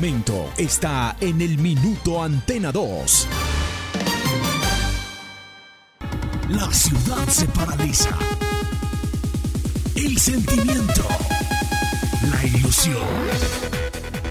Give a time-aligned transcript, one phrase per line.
[0.00, 3.26] Momento está en el minuto Antena 2.
[6.50, 8.16] La ciudad se paraliza.
[9.96, 11.04] El sentimiento.
[12.30, 13.87] La ilusión.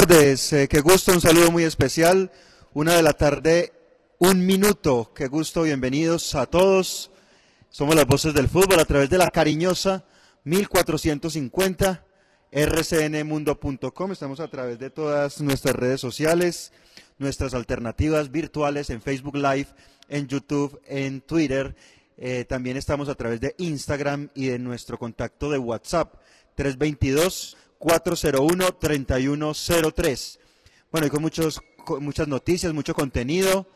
[0.00, 2.32] Tardes, eh, qué gusto, un saludo muy especial.
[2.72, 3.72] Una de la tarde,
[4.18, 7.12] un minuto, qué gusto, bienvenidos a todos.
[7.70, 10.04] Somos las voces del fútbol a través de la cariñosa
[10.42, 12.04] 1450
[12.50, 14.10] rcnmundo.com.
[14.10, 16.72] Estamos a través de todas nuestras redes sociales,
[17.18, 19.68] nuestras alternativas virtuales en Facebook Live,
[20.08, 21.76] en YouTube, en Twitter.
[22.18, 26.16] Eh, también estamos a través de Instagram y de nuestro contacto de WhatsApp
[26.56, 30.38] 322 401-3103.
[30.90, 31.60] Bueno, y con, muchos,
[32.00, 33.68] muchas noticias, mucho contenido,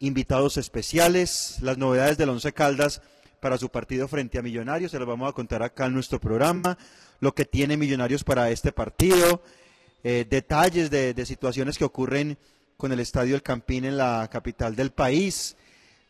[0.00, 3.00] invitados especiales, las novedades del Once Caldas
[3.40, 6.76] para su partido frente a Millonarios, se los vamos a contar acá en nuestro programa,
[7.20, 9.40] lo que tiene Millonarios para este partido,
[10.02, 12.36] eh, detalles de, situaciones que ocurren
[12.76, 15.56] con el Estadio El Campín en la capital del país,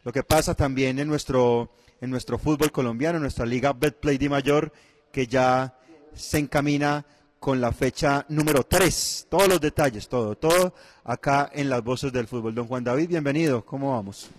[0.04, 4.30] lo que pasa también en nuestro, en nuestro fútbol colombiano, en nuestra liga Betplay de
[4.30, 4.72] Mayor,
[5.12, 5.76] que ya
[6.14, 7.04] se encamina
[7.38, 9.26] con la fecha número 3.
[9.28, 12.54] Todos los detalles, todo, todo acá en las voces del fútbol.
[12.54, 13.64] Don Juan David, bienvenido.
[13.64, 14.30] ¿Cómo vamos?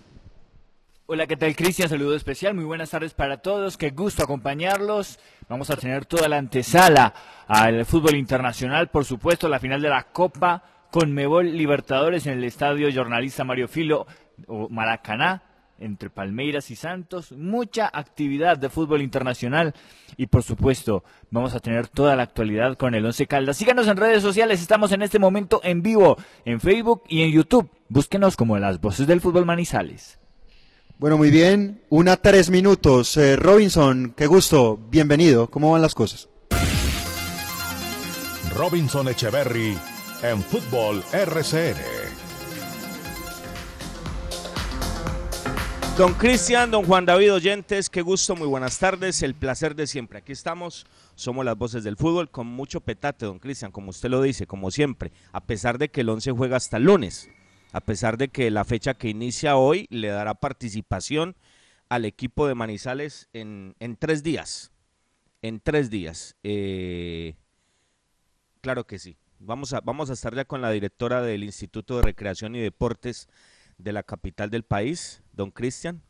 [1.06, 1.90] Hola, ¿qué tal Cristian?
[1.90, 5.20] Saludo especial, muy buenas tardes para todos, qué gusto acompañarlos.
[5.50, 7.14] Vamos a tener toda la antesala
[7.46, 12.46] al fútbol internacional, por supuesto, la final de la Copa con Mebol Libertadores en el
[12.46, 14.08] estadio Jornalista Mario Filo
[14.47, 15.44] o Maracaná
[15.84, 19.74] entre Palmeiras y Santos, mucha actividad de fútbol internacional
[20.18, 23.58] y por supuesto vamos a tener toda la actualidad con el Once Caldas.
[23.58, 27.70] Síganos en redes sociales, estamos en este momento en vivo en Facebook y en YouTube.
[27.90, 30.20] Búsquenos como las voces del fútbol Manizales.
[30.98, 33.18] Bueno, muy bien, una tres minutos.
[33.18, 35.50] Eh, Robinson, qué gusto, bienvenido.
[35.50, 36.30] ¿Cómo van las cosas?
[38.56, 39.78] Robinson Echeverry
[40.22, 42.22] en Fútbol RCN.
[45.96, 50.18] Don Cristian, don Juan David Oyentes, qué gusto, muy buenas tardes, el placer de siempre.
[50.18, 54.20] Aquí estamos, somos las voces del fútbol con mucho petate, don Cristian, como usted lo
[54.20, 57.30] dice, como siempre, a pesar de que el 11 juega hasta el lunes,
[57.74, 61.36] a pesar de que la fecha que inicia hoy le dará participación
[61.90, 64.72] al equipo de Manizales en, tres días,
[65.44, 66.36] en tres días.
[66.42, 67.36] Eh,
[68.62, 72.02] claro que sí, vamos a, vamos a estar ya con la directora del Instituto de
[72.02, 73.30] Recreación y Deportes
[73.78, 76.01] de la capital del país, don Cristian.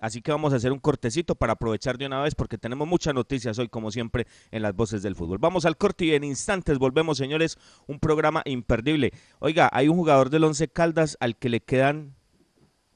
[0.00, 3.12] Así que vamos a hacer un cortecito para aprovechar de una vez porque tenemos muchas
[3.12, 5.38] noticias hoy, como siempre, en las voces del fútbol.
[5.38, 9.12] Vamos al corte y en instantes volvemos, señores, un programa imperdible.
[9.40, 12.14] Oiga, hay un jugador del Once Caldas al que le quedan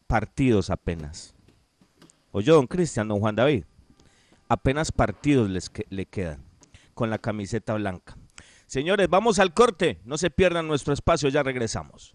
[0.07, 1.35] partidos apenas.
[2.31, 3.65] Oye, don Cristian, don Juan David,
[4.49, 6.43] apenas partidos les le quedan
[6.95, 8.17] con la camiseta blanca.
[8.67, 12.15] Señores, vamos al corte, no se pierdan nuestro espacio, ya regresamos.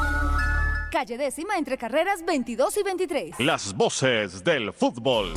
[0.91, 3.39] calle décima entre carreras 22 y 23.
[3.39, 5.33] Las voces del fútbol.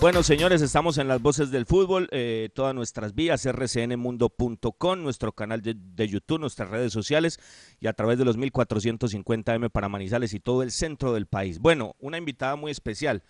[0.00, 5.62] Bueno, señores, estamos en las voces del fútbol, eh, todas nuestras vías, rcnmundo.com, nuestro canal
[5.62, 7.38] de, de, YouTube, nuestras redes sociales
[7.80, 11.60] y a través de los 1450M para Manizales y todo el centro del país.
[11.60, 13.22] Bueno, una invitada muy especial.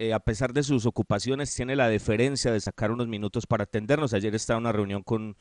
[0.00, 4.14] Eh, a pesar de sus ocupaciones, tiene la deferencia de sacar unos minutos para atendernos.
[4.14, 5.36] Ayer estaba en una reunión con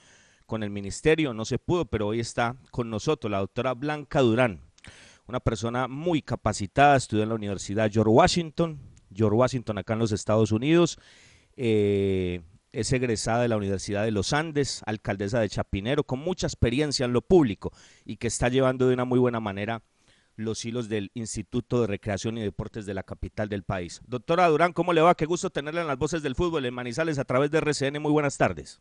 [0.47, 4.61] con el ministerio, no se pudo, pero hoy está con nosotros la doctora Blanca Durán,
[5.27, 8.79] una persona muy capacitada, estudió en la Universidad George Washington,
[9.13, 10.97] George Washington, acá en los Estados Unidos.
[11.55, 12.41] Eh,
[12.71, 17.13] es egresada de la Universidad de los Andes, alcaldesa de Chapinero, con mucha experiencia en
[17.13, 17.71] lo público
[18.05, 19.81] y que está llevando de una muy buena manera
[20.35, 24.01] los hilos del Instituto de Recreación y Deportes de la capital del país.
[24.05, 25.15] Doctora Durán, ¿cómo le va?
[25.15, 27.99] Qué gusto tenerla en las voces del fútbol en Manizales a través de RCN.
[27.99, 28.79] Muy buenas tardes.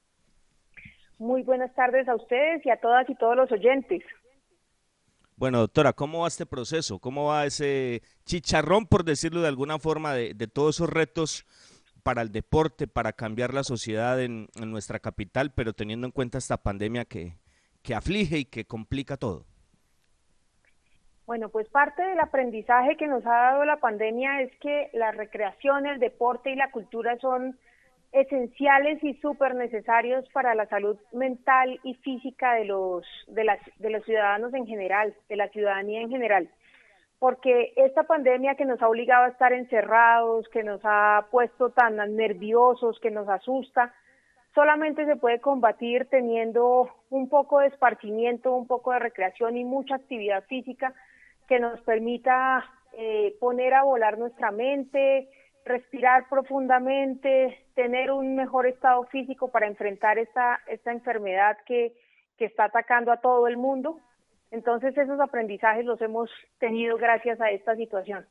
[1.19, 4.03] Muy buenas tardes a ustedes y a todas y todos los oyentes.
[5.37, 6.99] Bueno, doctora, ¿cómo va este proceso?
[6.99, 11.47] ¿Cómo va ese chicharrón, por decirlo de alguna forma, de, de todos esos retos
[12.03, 16.39] para el deporte, para cambiar la sociedad en, en, nuestra capital, pero teniendo en cuenta
[16.39, 17.35] esta pandemia que,
[17.83, 19.45] que aflige y que complica todo?
[21.27, 25.87] Bueno, pues parte del aprendizaje que nos ha dado la pandemia es que la recreación,
[25.87, 27.59] el deporte y la cultura son
[28.13, 33.91] esenciales y súper necesarios para la salud mental y física de los, de, las, de
[33.91, 36.49] los ciudadanos en general, de la ciudadanía en general.
[37.19, 41.97] Porque esta pandemia que nos ha obligado a estar encerrados, que nos ha puesto tan
[42.17, 43.95] nerviosos, que nos asusta,
[44.55, 49.97] solamente se puede combatir teniendo un poco de esparcimiento, un poco de recreación y mucha
[49.97, 50.95] actividad física
[51.47, 52.65] que nos permita
[52.99, 55.29] eh, poner a volar nuestra mente,
[55.67, 61.93] respirar profundamente, tener un mejor estado físico para enfrentar esta, esta enfermedad que,
[62.39, 63.99] que está atacando a todo el mundo.
[64.53, 68.25] Entonces esos aprendizajes los hemos tenido gracias a esta situación.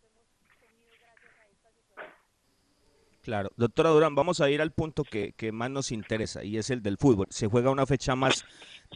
[3.21, 6.69] Claro, doctora Durán, vamos a ir al punto que, que, más nos interesa y es
[6.69, 7.27] el del fútbol.
[7.31, 8.45] Se juega una fecha más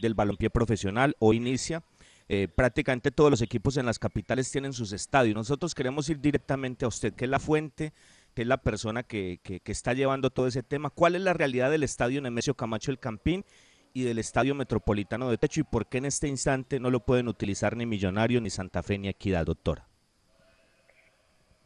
[0.00, 1.82] del balompié profesional o inicia
[2.32, 5.34] eh, prácticamente todos los equipos en las capitales tienen sus estadios.
[5.34, 7.92] Nosotros queremos ir directamente a usted, que es la fuente,
[8.34, 10.90] que es la persona que, que, que está llevando todo ese tema.
[10.90, 13.44] ¿Cuál es la realidad del estadio Nemesio Camacho El Campín
[13.92, 17.28] y del estadio metropolitano de Techo y por qué en este instante no lo pueden
[17.28, 19.86] utilizar ni Millonario, ni Santa Fe, ni Equidad, doctora?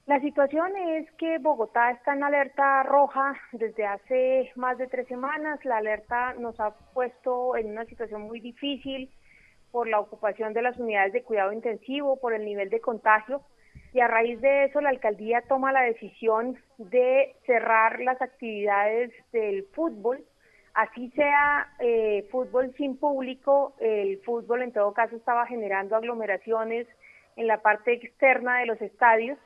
[0.06, 5.64] La situación es que Bogotá está en alerta roja desde hace más de tres semanas.
[5.64, 9.10] La alerta nos ha puesto en una situación muy difícil
[9.72, 13.40] por la ocupación de las unidades de cuidado intensivo, por el nivel de contagio,
[13.94, 19.66] y a raíz de eso la alcaldía toma la decisión de cerrar las actividades del
[19.72, 20.24] fútbol,
[20.74, 26.88] así sea eh, fútbol sin público, el fútbol en todo caso estaba generando aglomeraciones
[27.36, 29.38] en la parte externa de los estadios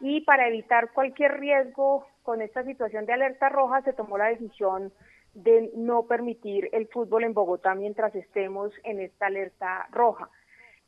[0.00, 4.94] y para evitar cualquier riesgo con esta situación de alerta roja se tomó la decisión
[5.34, 10.30] de no permitir el fútbol en Bogotá mientras estemos en esta alerta roja.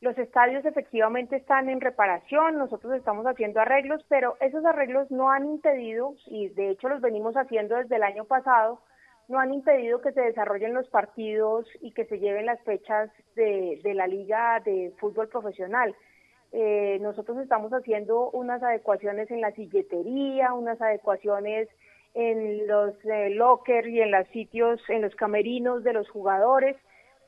[0.03, 5.47] Los estadios efectivamente están en reparación, nosotros estamos haciendo arreglos, pero esos arreglos no han
[5.47, 8.81] impedido, y de hecho los venimos haciendo desde el año pasado,
[9.29, 13.79] no han impedido que se desarrollen los partidos y que se lleven las fechas de,
[13.85, 15.95] de la liga de fútbol profesional.
[16.51, 21.69] Eh, nosotros estamos haciendo unas adecuaciones en la silletería, unas adecuaciones
[22.15, 26.77] en los eh, locker y en los sitios, en los camerinos de los jugadores,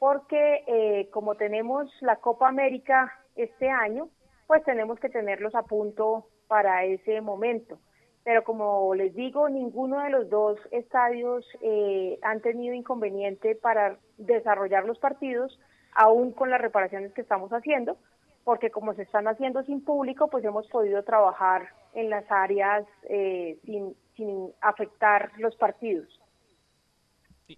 [0.05, 4.11] porque eh, como tenemos la Copa América este año,
[4.47, 7.79] pues tenemos que tenerlos a punto para ese momento.
[8.23, 14.85] Pero como les digo, ninguno de los dos estadios eh, han tenido inconveniente para desarrollar
[14.85, 15.59] los partidos,
[15.95, 17.97] aún con las reparaciones que estamos haciendo,
[18.45, 23.59] porque como se están haciendo sin público, pues hemos podido trabajar en las áreas eh,
[23.65, 26.21] sin, sin afectar los partidos.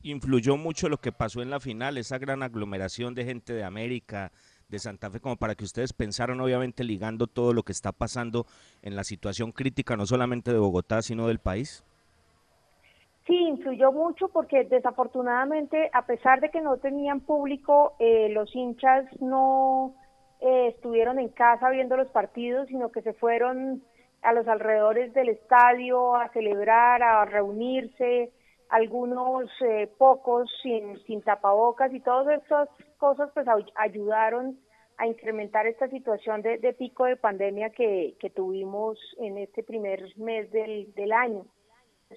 [0.02, 4.32] Influyó mucho lo que pasó en la final, esa gran aglomeración de gente de América,
[4.68, 8.46] de Santa Fe, como para que ustedes pensaran, obviamente, ligando todo lo que está pasando
[8.82, 11.84] en la situación crítica, no solamente de Bogotá, sino del país?
[13.26, 19.04] Sí, influyó mucho porque desafortunadamente, a pesar de que no tenían público, eh, los hinchas
[19.20, 19.94] no
[20.40, 23.82] eh, estuvieron en casa viendo los partidos, sino que se fueron
[24.22, 28.32] a los alrededores del estadio a celebrar, a reunirse,
[28.68, 32.68] algunos eh, pocos sin, sin tapabocas y todas estas
[32.98, 33.46] cosas pues
[33.76, 34.58] ayudaron
[34.98, 40.02] a incrementar esta situación de, de pico de pandemia que, que, tuvimos en este primer
[40.16, 41.44] mes del, del año.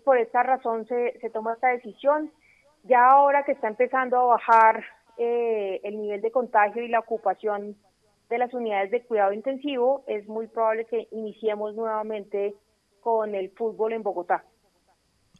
[0.05, 2.31] Por esta razón se, se, toma esta decisión.
[2.83, 4.83] Ya ahora que está empezando a bajar
[5.17, 7.75] eh, el nivel de contagio y la ocupación
[8.29, 12.55] de las unidades de cuidado intensivo, es muy probable que iniciemos nuevamente
[13.01, 14.45] con el fútbol en Bogotá.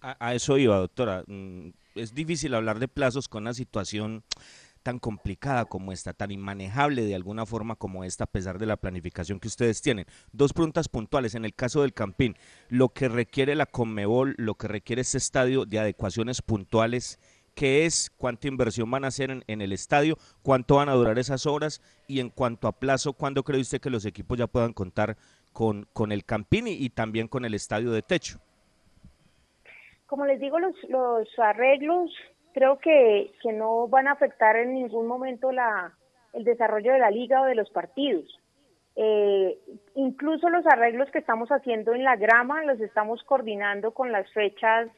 [0.02, 1.24] A, eso iba, doctora.
[1.28, 4.24] Mm, es difícil hablar de plazos con una situación
[4.84, 8.78] tan complicada como esta, tan inmanejable de alguna forma como esta, a pesar de la
[8.78, 10.06] planificación que ustedes tienen.
[10.32, 11.36] Dos preguntas puntuales.
[11.36, 12.38] En el caso del Campín,
[12.70, 17.20] lo que requiere la Conmebol, lo que requiere este estadio de adecuaciones puntuales
[17.56, 21.46] qué es, cuánta inversión van a hacer en, el estadio, cuánto van a durar esas
[21.46, 25.18] horas y en cuanto a plazo, ¿cuándo cree usted que los equipos ya puedan contar
[25.52, 28.40] con, con el Campini y también con el estadio de techo.
[30.10, 32.12] Como les digo, los, los arreglos
[32.52, 35.94] creo que, que no van a afectar en ningún momento la,
[36.34, 38.26] el desarrollo de la liga o de los partidos.
[38.96, 39.58] Eh,
[39.94, 44.90] incluso los arreglos que estamos haciendo en la grama los estamos coordinando con las fechas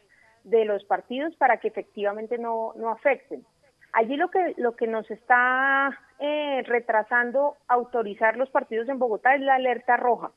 [0.45, 3.45] de los partidos para que efectivamente no, no afecten.
[3.91, 9.41] Allí lo que, lo que nos está eh, retrasando autorizar los partidos en Bogotá es
[9.41, 10.31] la alerta roja.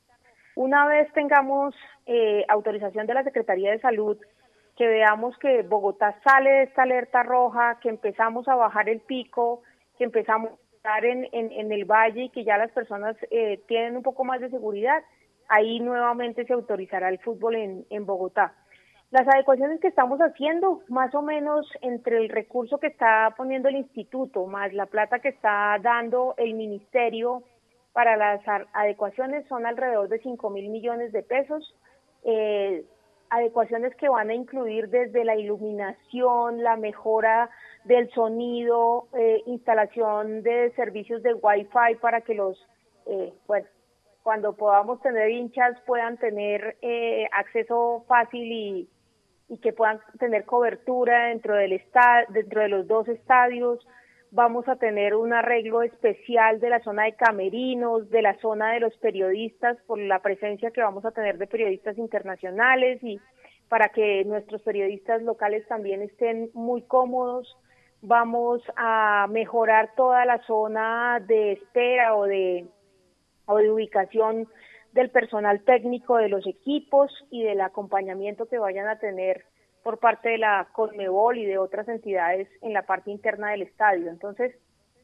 [0.57, 1.75] Una vez tengamos
[2.07, 4.19] eh, autorización de la Secretaría de Salud,
[4.77, 9.63] que veamos que Bogotá sale de esta alerta roja, que empezamos a bajar el pico,
[9.97, 10.51] que empezamos
[11.03, 14.51] en, en, el valle y que ya las personas eh, tienen un poco más de
[14.51, 15.03] seguridad,
[15.49, 18.55] ahí nuevamente se autorizará el fútbol en, en Bogotá.
[19.11, 23.77] Las adecuaciones que estamos haciendo, más o menos entre el recurso que está poniendo el
[23.77, 27.45] instituto, más la plata que está dando el ministerio
[27.93, 28.41] para las
[28.73, 31.77] adecuaciones, son alrededor de 5 mil millones de pesos.
[32.25, 32.85] Eh,
[33.31, 37.51] adecuaciones que van a incluir desde la iluminación, la mejora
[37.85, 42.59] del sonido, eh, instalación de servicios de Wi-Fi para que los,
[43.07, 43.33] eh,
[44.23, 48.89] cuando podamos tener hinchas puedan tener eh, acceso fácil y,
[49.49, 51.81] y, que puedan tener cobertura dentro del
[52.31, 53.87] dentro de los dos estadios.
[54.35, 58.81] Vamos a tener un arreglo especial de la zona de camerinos, de la zona de
[58.81, 63.21] los periodistas, por la presencia que vamos a tener de periodistas internacionales y
[63.69, 67.57] para que nuestros periodistas locales también estén muy cómodos.
[68.03, 72.67] Vamos a mejorar toda la zona de espera o de,
[73.47, 74.49] o de ubicación
[74.95, 79.45] del personal técnico de los equipos y del acompañamiento que vayan a tener
[79.85, 84.11] por parte de la Conmebol y de otras entidades en la parte interna del estadio.
[84.11, 84.57] Entonces,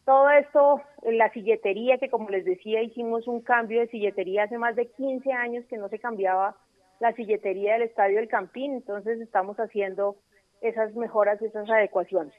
[0.06, 4.74] todo esto, la silletería, que como les decía, hicimos un cambio de silletería hace más
[4.74, 6.56] de 15 años que no se cambiaba
[6.98, 10.16] la silletería del estadio del Campín, entonces estamos haciendo
[10.62, 12.34] esas mejoras, esas adecuaciones.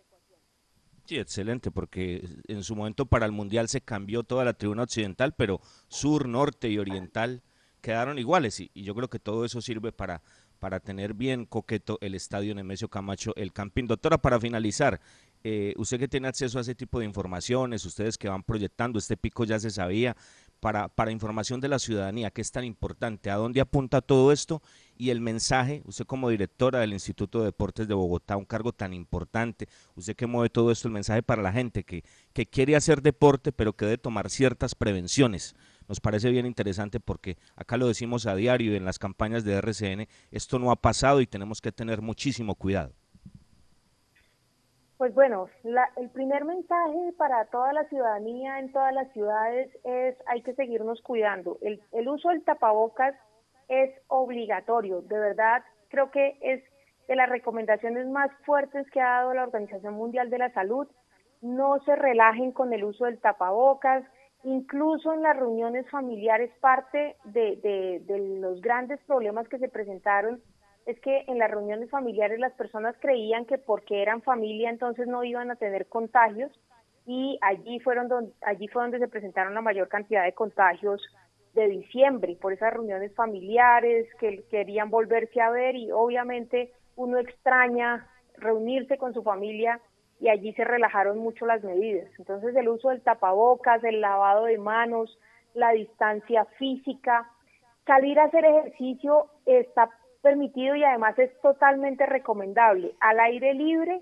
[1.05, 5.33] Sí, excelente, porque en su momento para el Mundial se cambió toda la tribuna occidental,
[5.37, 7.41] pero sur, norte y oriental
[7.81, 10.21] quedaron iguales y, yo creo que todo eso sirve para,
[10.61, 13.87] para tener bien coqueto el estadio Nemesio Camacho, el Campín.
[13.87, 15.01] Doctora, para finalizar,
[15.43, 19.17] eh, usted que tiene acceso a ese tipo de informaciones, ustedes que van proyectando, este
[19.17, 20.15] pico ya se sabía,
[20.59, 24.61] para, para información de la ciudadanía, que es tan importante, a dónde apunta todo esto
[24.95, 28.93] y el mensaje, usted como directora del Instituto de Deportes de Bogotá, un cargo tan
[28.93, 32.03] importante, usted que mueve todo esto, el mensaje para la gente que,
[32.33, 35.55] que quiere hacer deporte, pero que debe tomar ciertas prevenciones.
[35.87, 40.07] Nos parece bien interesante porque acá lo decimos a diario en las campañas de RCN,
[40.31, 42.93] esto no ha pasado y tenemos que tener muchísimo cuidado.
[44.97, 45.49] Pues bueno,
[45.97, 51.01] el primer mensaje para toda la ciudadanía en todas las ciudades es hay que seguirnos
[51.01, 51.57] cuidando.
[51.61, 53.15] El, el uso del tapabocas
[53.67, 56.63] es obligatorio, de verdad creo que es
[57.07, 60.87] de las recomendaciones más fuertes que ha dado la Organización Mundial de la Salud.
[61.41, 64.03] No se relajen con el uso del tapabocas,
[64.43, 68.01] incluso en las reuniones familiares parte de,
[68.39, 70.41] los grandes problemas que se presentaron
[70.85, 75.23] es que en las reuniones familiares las personas creían que porque eran familia entonces no
[75.23, 76.51] iban a tener contagios
[77.05, 81.01] y allí fueron donde, allí fue donde se presentaron la mayor cantidad de contagios
[81.53, 88.07] de diciembre por esas reuniones familiares que querían volverse a ver y obviamente uno extraña
[88.37, 89.79] reunirse con su familia
[90.21, 92.07] y allí se relajaron mucho las medidas.
[92.19, 95.19] Entonces el uso del tapabocas, el lavado de manos,
[95.55, 97.29] la distancia física,
[97.87, 99.89] salir a hacer ejercicio está
[100.21, 102.93] permitido y además es totalmente recomendable.
[102.99, 103.99] Al aire libre,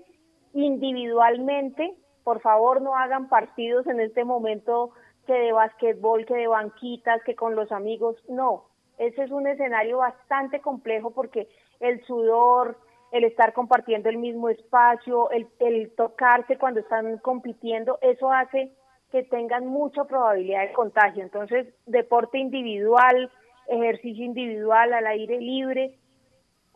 [0.52, 4.90] individualmente, por favor no hagan partidos en este momento
[5.26, 8.66] que de basquetbol, que de banquitas, que con los amigos, no.
[8.98, 11.48] Ese es un escenario bastante complejo porque
[11.80, 12.76] el sudor,
[13.12, 18.72] el estar compartiendo el mismo espacio, el, el tocarse cuando están compitiendo, eso hace
[19.10, 21.22] que tengan mucha probabilidad de contagio.
[21.22, 23.30] Entonces, deporte individual,
[23.68, 25.96] ejercicio individual al aire libre,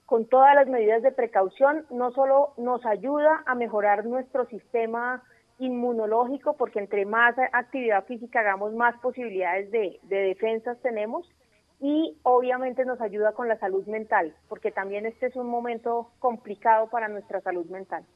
[0.07, 5.23] con todas las medidas de precaución, no solo nos ayuda a mejorar nuestro sistema
[5.59, 11.31] inmunológico, porque entre más actividad física hagamos, más posibilidades de, de defensas tenemos,
[11.87, 16.89] y obviamente nos ayuda con la salud mental, porque también este es un momento complicado
[16.89, 18.07] para nuestra salud mental.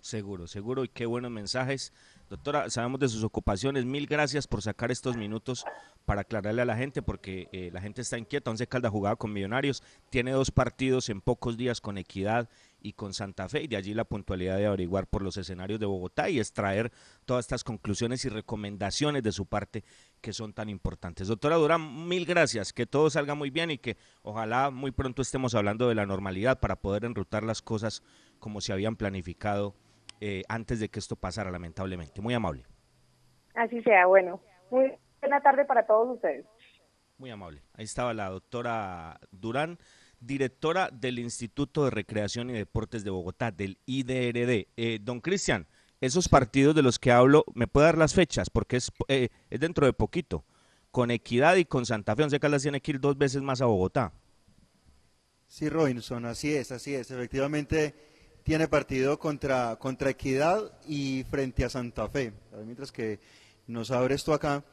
[0.00, 1.92] Seguro, seguro, y qué buenos mensajes.
[2.28, 3.86] Doctora, sabemos de sus ocupaciones.
[3.86, 5.64] Mil gracias por sacar estos minutos
[6.04, 8.50] para aclararle a la gente, porque eh, la gente está inquieta.
[8.50, 12.50] Once Calda jugaba con Millonarios, tiene dos partidos en pocos días con Equidad
[12.82, 15.86] y con Santa Fe y de allí la puntualidad de averiguar por los escenarios de
[15.86, 16.92] Bogotá y extraer
[17.24, 19.82] todas estas conclusiones y recomendaciones de su parte
[20.20, 21.28] que son tan importantes.
[21.28, 25.54] Doctora Durán, mil gracias, que todo salga muy bien y que ojalá muy pronto estemos
[25.54, 28.02] hablando de la normalidad para poder enrutar las cosas
[28.38, 29.74] como se habían planificado
[30.20, 32.20] eh, antes de que esto pasara, lamentablemente.
[32.20, 32.64] Muy amable.
[33.54, 34.40] Así sea, bueno.
[34.70, 36.44] Muy buena tarde para todos ustedes.
[37.16, 37.62] Muy amable.
[37.74, 39.78] Ahí estaba la doctora Durán
[40.20, 44.68] directora del Instituto de Recreación y Deportes de Bogotá, del IDRD.
[44.76, 45.66] Eh, don Cristian,
[46.00, 48.50] esos partidos de los que hablo, ¿me puede dar las fechas?
[48.50, 50.44] Porque es, eh, es dentro de poquito.
[50.90, 53.66] Con Equidad y con Santa Fe, Once Caldas tiene que ir dos veces más a
[53.66, 54.12] Bogotá.
[55.46, 57.10] Sí, Robinson, así es, así es.
[57.10, 57.94] Efectivamente,
[58.42, 62.32] tiene partido contra, contra Equidad y frente a Santa Fe.
[62.64, 63.20] Mientras que
[63.66, 64.64] nos abre esto acá,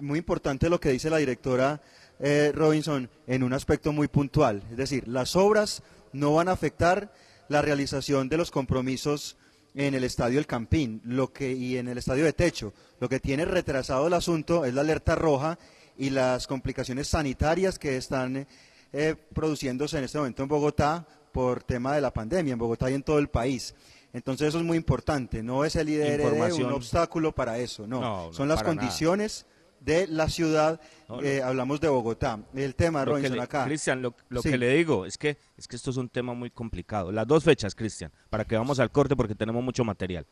[0.00, 1.82] muy importante lo que dice la directora
[2.20, 4.62] eh, Robinson en un aspecto muy puntual.
[4.70, 7.12] Es decir, las obras no van a afectar
[7.48, 9.36] la realización de los compromisos
[9.74, 12.72] en el estadio El Campín lo que, y en el estadio de techo.
[13.00, 15.58] Lo que tiene retrasado el asunto es la alerta roja
[15.98, 18.46] y las complicaciones sanitarias que están
[18.92, 22.94] eh, produciéndose en este momento en Bogotá por tema de la pandemia, en Bogotá y
[22.94, 23.74] en todo el país.
[24.12, 28.48] Entonces eso es muy importante, no es el IDRD un obstáculo para eso, no, son
[28.48, 29.44] las condiciones
[29.80, 30.80] de la ciudad,
[31.22, 32.38] eh, hablamos de Bogotá.
[32.54, 33.64] El tema, Robinson, acá.
[33.64, 37.10] Cristian, lo, que le digo es que, es que esto es un tema muy complicado.
[37.10, 40.24] Las dos fechas, Cristian, para que vamos al corte porque tenemos mucho material.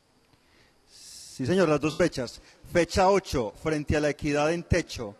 [0.88, 2.40] Sí, señor, las dos fechas.
[2.72, 5.16] Fecha 8, frente a la equidad en techo.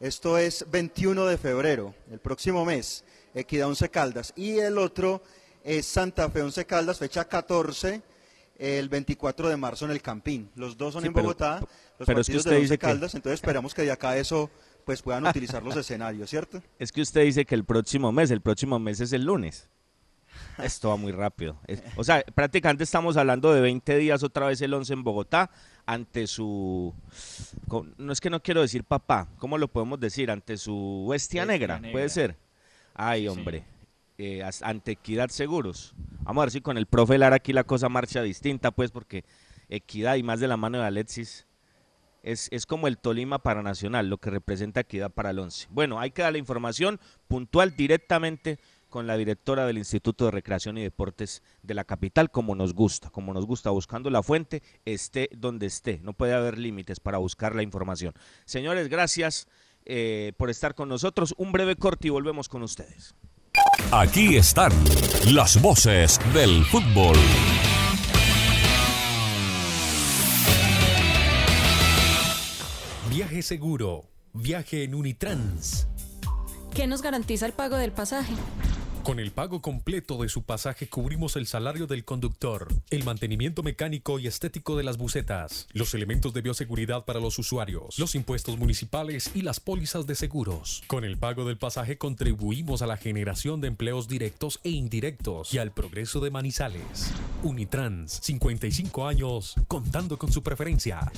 [0.00, 3.04] Esto es 21 de febrero, el próximo mes,
[3.34, 4.32] Equidad 11 Caldas.
[4.36, 5.22] Y el otro
[5.64, 8.02] es Santa Fe 11 Caldas, fecha 14
[8.58, 10.50] el 24 de marzo en el Campín.
[10.56, 11.60] Los dos son en Bogotá,
[11.98, 14.50] los pero partidos es que de Caldas, entonces esperamos que de acá eso
[14.84, 16.62] pues puedan utilizar los escenarios, ¿cierto?
[16.78, 19.68] Es que usted dice que el próximo mes, el próximo mes es el lunes.
[20.58, 21.58] Esto va muy rápido.
[21.96, 25.50] o sea, prácticamente estamos hablando de 20 días otra vez el 11 en Bogotá
[25.86, 26.94] ante su
[27.96, 30.30] no es que no quiero decir papá, ¿cómo lo podemos decir?
[30.30, 32.36] Ante su bestia, negra, puede ser.
[33.00, 33.64] Ay, hombre.
[34.18, 35.94] Eh, ante Equidad Seguros.
[36.22, 39.24] Vamos a ver si con el profe Lara aquí la cosa marcha distinta, pues, porque
[39.68, 41.46] Equidad y más de la mano de Alexis
[42.24, 45.68] es, es como el Tolima para Nacional, lo que representa Equidad para el 11.
[45.70, 50.76] Bueno, hay que dar la información puntual directamente con la directora del Instituto de Recreación
[50.76, 55.30] y Deportes de la capital, como nos gusta, como nos gusta, buscando la fuente, esté
[55.36, 56.00] donde esté.
[56.02, 58.12] No puede haber límites para buscar la información.
[58.44, 59.46] Señores, gracias
[59.88, 61.34] eh, por estar con nosotros.
[61.38, 63.14] Un breve corte y volvemos con ustedes.
[63.90, 64.72] Aquí están
[65.32, 67.16] las voces del fútbol.
[73.10, 74.04] Viaje seguro.
[74.34, 75.88] Viaje en Unitrans.
[76.74, 78.34] ¿Qué nos garantiza el pago del pasaje?
[79.08, 84.18] Con el pago completo de su pasaje cubrimos el salario del conductor, el mantenimiento mecánico
[84.18, 89.30] y estético de las bucetas, los elementos de bioseguridad para los usuarios, los impuestos municipales
[89.32, 90.82] y las pólizas de seguros.
[90.88, 95.58] Con el pago del pasaje contribuimos a la generación de empleos directos e indirectos y
[95.58, 97.10] al progreso de Manizales.
[97.42, 101.10] Unitrans, 55 años, contando con su preferencia.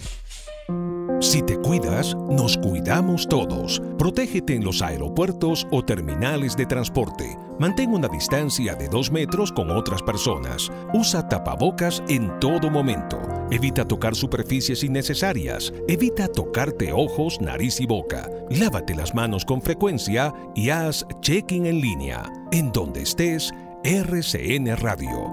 [1.20, 3.82] Si te cuidas, nos cuidamos todos.
[3.98, 7.36] Protégete en los aeropuertos o terminales de transporte.
[7.60, 10.72] Mantén una distancia de dos metros con otras personas.
[10.94, 13.20] Usa tapabocas en todo momento.
[13.50, 15.70] Evita tocar superficies innecesarias.
[15.86, 18.30] Evita tocarte ojos, nariz y boca.
[18.48, 22.32] Lávate las manos con frecuencia y haz check-in en línea.
[22.50, 23.52] En donde estés,
[23.84, 25.30] RCN Radio.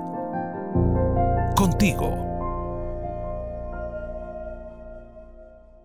[1.56, 2.37] Contigo.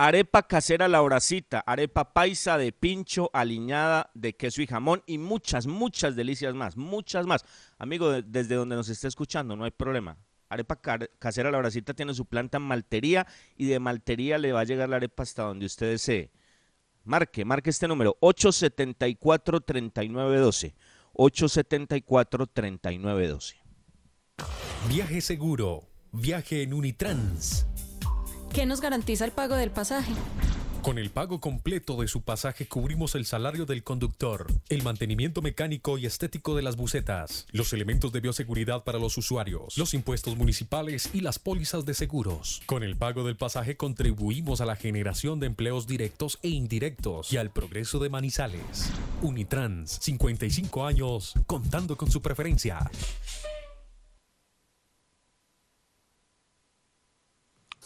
[0.00, 5.66] Arepa casera la horacita, arepa paisa de pincho, aliñada de queso y jamón y muchas,
[5.66, 7.44] muchas delicias más, muchas más.
[7.78, 10.16] Amigo, desde donde nos esté escuchando, no hay problema.
[10.50, 10.80] Arepa
[11.18, 14.88] casera la horacita tiene su planta en maltería y de maltería le va a llegar
[14.88, 16.30] la arepa hasta donde usted desee.
[17.02, 20.74] Marque, marque este número, 874-3912.
[21.14, 23.56] 874-3912.
[24.88, 27.66] Viaje seguro, viaje en Unitrans.
[28.52, 30.12] ¿Qué nos garantiza el pago del pasaje?
[30.82, 35.98] Con el pago completo de su pasaje cubrimos el salario del conductor, el mantenimiento mecánico
[35.98, 41.10] y estético de las bucetas, los elementos de bioseguridad para los usuarios, los impuestos municipales
[41.12, 42.62] y las pólizas de seguros.
[42.66, 47.36] Con el pago del pasaje contribuimos a la generación de empleos directos e indirectos y
[47.36, 48.88] al progreso de Manizales.
[49.20, 52.90] Unitrans, 55 años, contando con su preferencia.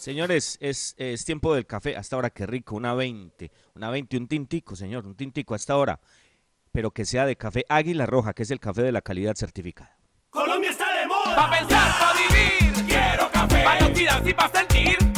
[0.03, 1.95] Señores, es, es tiempo del café.
[1.95, 2.75] Hasta ahora, qué rico.
[2.75, 3.49] Una 20.
[3.75, 5.07] Una 20, un tintico, señor.
[5.07, 5.97] Un tintico hasta ahora.
[6.73, 9.97] Pero que sea de café Águila Roja, que es el café de la calidad certificada.
[10.29, 11.33] Colombia está de moda.
[11.33, 12.85] Pa' pensar, pa' vivir.
[12.85, 13.63] Quiero café.
[13.63, 15.12] Pa' identidad y pa' sentir.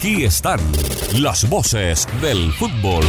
[0.00, 0.58] Aquí están
[1.20, 3.04] las voces del fútbol.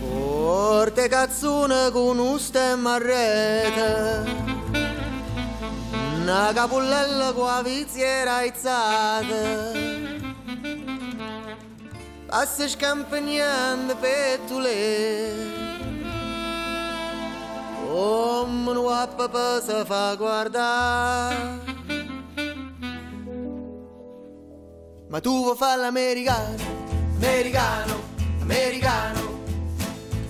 [0.00, 4.30] Porte cazzone con un stemma a rete
[6.22, 9.72] Una capullella con la viziera aizzata.
[12.28, 13.96] Passa scampagnando
[18.58, 21.76] pettule Come un papà si fa guardare.
[25.08, 26.62] Ma tu vuoi fare l'americano,
[27.16, 28.00] americano,
[28.40, 29.40] americano?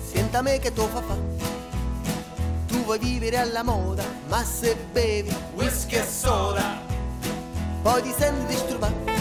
[0.01, 1.15] Senta me che tu fa fa.
[2.67, 6.77] Tu vuoi vivere alla moda Ma se bevi whisky e soda
[7.81, 9.11] Poi ti senti disturbato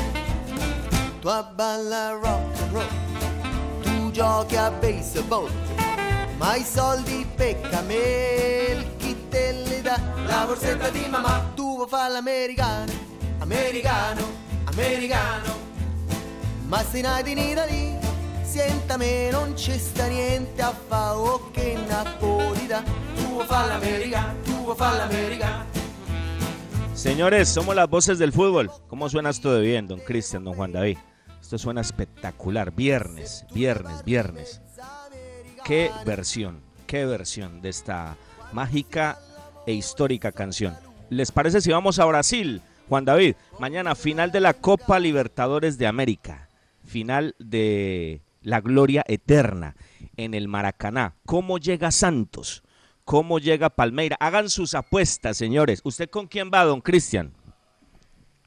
[1.20, 5.50] Tu abballa rock and roll Tu giochi a baseball
[6.36, 8.97] Ma i soldi pecca me
[10.26, 12.92] La borsetta di mamma Tu vuoi fare l'americano
[13.38, 14.22] Americano,
[14.64, 15.56] americano
[16.66, 18.08] Ma se nati in Italia
[18.48, 22.82] Siéntame, non sta niente a fa o che Napolita.
[23.14, 25.06] Tu vuoi fare l'America, tu vuoi fare.
[26.94, 28.70] Señores, somos las voces del fútbol.
[28.88, 30.96] ¿Cómo suena esto de bien, don Cristian, don Juan David?
[31.40, 32.72] Esto suena espectacular.
[32.74, 34.62] Viernes, viernes, viernes.
[35.62, 38.16] Qué versión, qué versión de esta
[38.52, 39.18] mágica
[39.68, 40.74] e histórica canción.
[41.10, 43.34] ¿Les parece si vamos a Brasil, Juan David?
[43.58, 46.48] Mañana final de la Copa Libertadores de América.
[46.86, 49.76] Final de la gloria eterna
[50.16, 51.16] en el Maracaná.
[51.26, 52.62] ¿Cómo llega Santos?
[53.04, 54.16] ¿Cómo llega Palmeira?
[54.20, 55.82] Hagan sus apuestas, señores.
[55.84, 57.34] ¿Usted con quién va, don Cristian?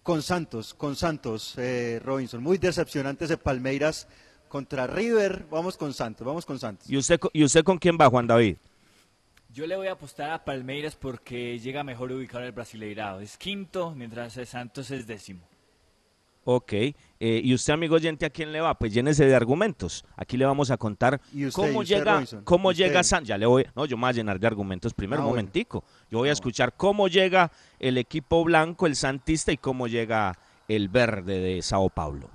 [0.01, 2.41] Con Santos, con Santos, eh, Robinson.
[2.41, 4.07] Muy decepcionante ese Palmeiras
[4.47, 5.45] contra River.
[5.51, 6.89] Vamos con Santos, vamos con Santos.
[6.89, 8.57] ¿Y usted, ¿Y usted con quién va, Juan David?
[9.53, 13.19] Yo le voy a apostar a Palmeiras porque llega mejor ubicado el Brasileirado.
[13.19, 15.41] Es quinto, mientras el Santos es décimo.
[16.43, 16.71] Ok.
[16.73, 18.73] Eh, ¿Y usted, amigo oyente, a quién le va?
[18.73, 20.05] Pues llénese de argumentos.
[20.15, 22.43] Aquí le vamos a contar ¿Y usted, cómo y usted, llega, Robinson?
[22.45, 22.85] cómo ¿Usted?
[22.85, 23.25] llega San.
[23.25, 23.65] Ya le voy.
[23.75, 25.41] No, yo me voy a llenar de argumentos primero, Ah, un bueno.
[25.43, 25.83] momentico.
[26.09, 30.37] Yo voy a escuchar cómo llega el equipo blanco, el Santista, y cómo llega
[30.67, 32.29] el verde de Sao Paulo.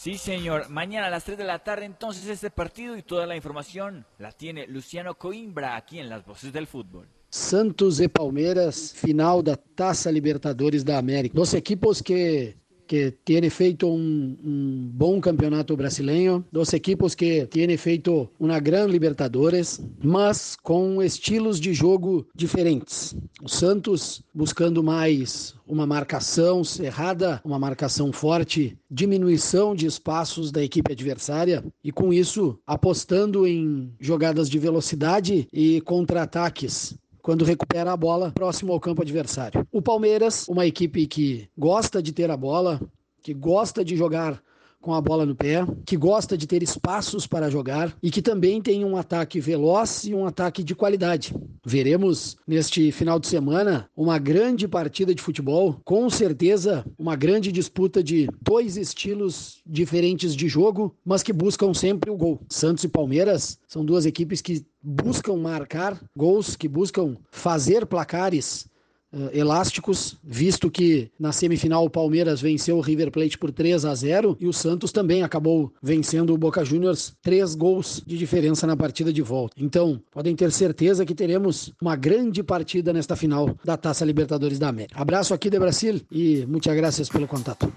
[0.00, 0.68] Sí, señor.
[0.68, 4.30] Mañana a las 3 de la tarde, entonces, este partido y toda la información la
[4.30, 7.08] tiene Luciano Coimbra aquí en Las Voces del Fútbol.
[7.30, 11.34] Santos e Palmeiras, final da Taça Libertadores da América.
[11.34, 12.56] Dos equipos que
[12.88, 18.88] que têm feito um, um bom campeonato brasileiro, dos equipos que têm feito uma grande
[18.88, 23.14] Libertadores, mas com estilos de jogo diferentes.
[23.42, 30.90] O Santos buscando mais uma marcação cerrada, uma marcação forte, diminuição de espaços da equipe
[30.90, 36.96] adversária e com isso apostando em jogadas de velocidade e contra-ataques
[37.28, 39.68] quando recupera a bola próximo ao campo adversário.
[39.70, 42.80] O Palmeiras, uma equipe que gosta de ter a bola,
[43.20, 44.42] que gosta de jogar
[44.80, 48.62] com a bola no pé, que gosta de ter espaços para jogar e que também
[48.62, 51.34] tem um ataque veloz e um ataque de qualidade.
[51.64, 58.02] Veremos neste final de semana uma grande partida de futebol, com certeza uma grande disputa
[58.02, 62.40] de dois estilos diferentes de jogo, mas que buscam sempre o gol.
[62.48, 68.66] Santos e Palmeiras são duas equipes que buscam marcar gols, que buscam fazer placares
[69.12, 73.94] eh, elásticos, visto que na semifinal o Palmeiras venceu o River Plate por 3 a
[73.94, 78.76] 0 e o Santos também acabou vencendo o Boca Juniors três gols de diferença na
[78.76, 79.54] partida de volta.
[79.58, 84.68] Então, podem ter certeza que teremos uma grande partida nesta final da Taça Libertadores da
[84.68, 85.00] América.
[85.00, 87.72] Abraço aqui de Brasil e muitas graças pelo contato.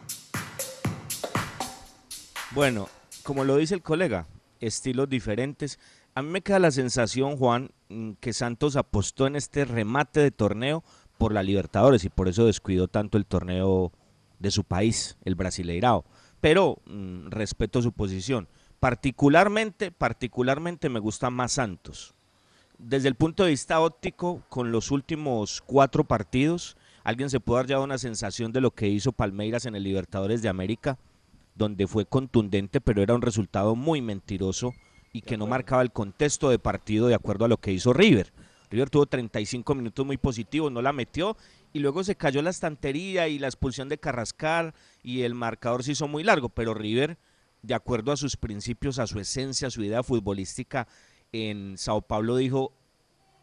[2.52, 2.90] Bueno,
[3.24, 4.28] como lo dice el colega,
[4.60, 5.80] estilos diferentes.
[6.14, 7.70] A mí me queda la sensación, Juan,
[8.20, 10.84] que Santos apostó en este remate de torneo
[11.22, 13.92] por la Libertadores y por eso descuidó tanto el torneo
[14.40, 16.04] de su país, el Brasileirao.
[16.40, 18.48] Pero mm, respeto su posición.
[18.80, 22.16] Particularmente, particularmente me gusta más Santos.
[22.80, 27.68] Desde el punto de vista óptico, con los últimos cuatro partidos, alguien se puede dar
[27.68, 30.98] ya una sensación de lo que hizo Palmeiras en el Libertadores de América,
[31.54, 34.74] donde fue contundente, pero era un resultado muy mentiroso
[35.14, 38.34] y que no marcaba el contexto de partido de acuerdo a lo que hizo River.
[38.72, 41.36] River tuvo 35 minutos muy positivos, no la metió
[41.74, 45.92] y luego se cayó la estantería y la expulsión de Carrascal y el marcador se
[45.92, 47.18] hizo muy largo, pero River,
[47.62, 50.88] de acuerdo a sus principios, a su esencia, a su idea futbolística,
[51.34, 52.72] en Sao Paulo dijo,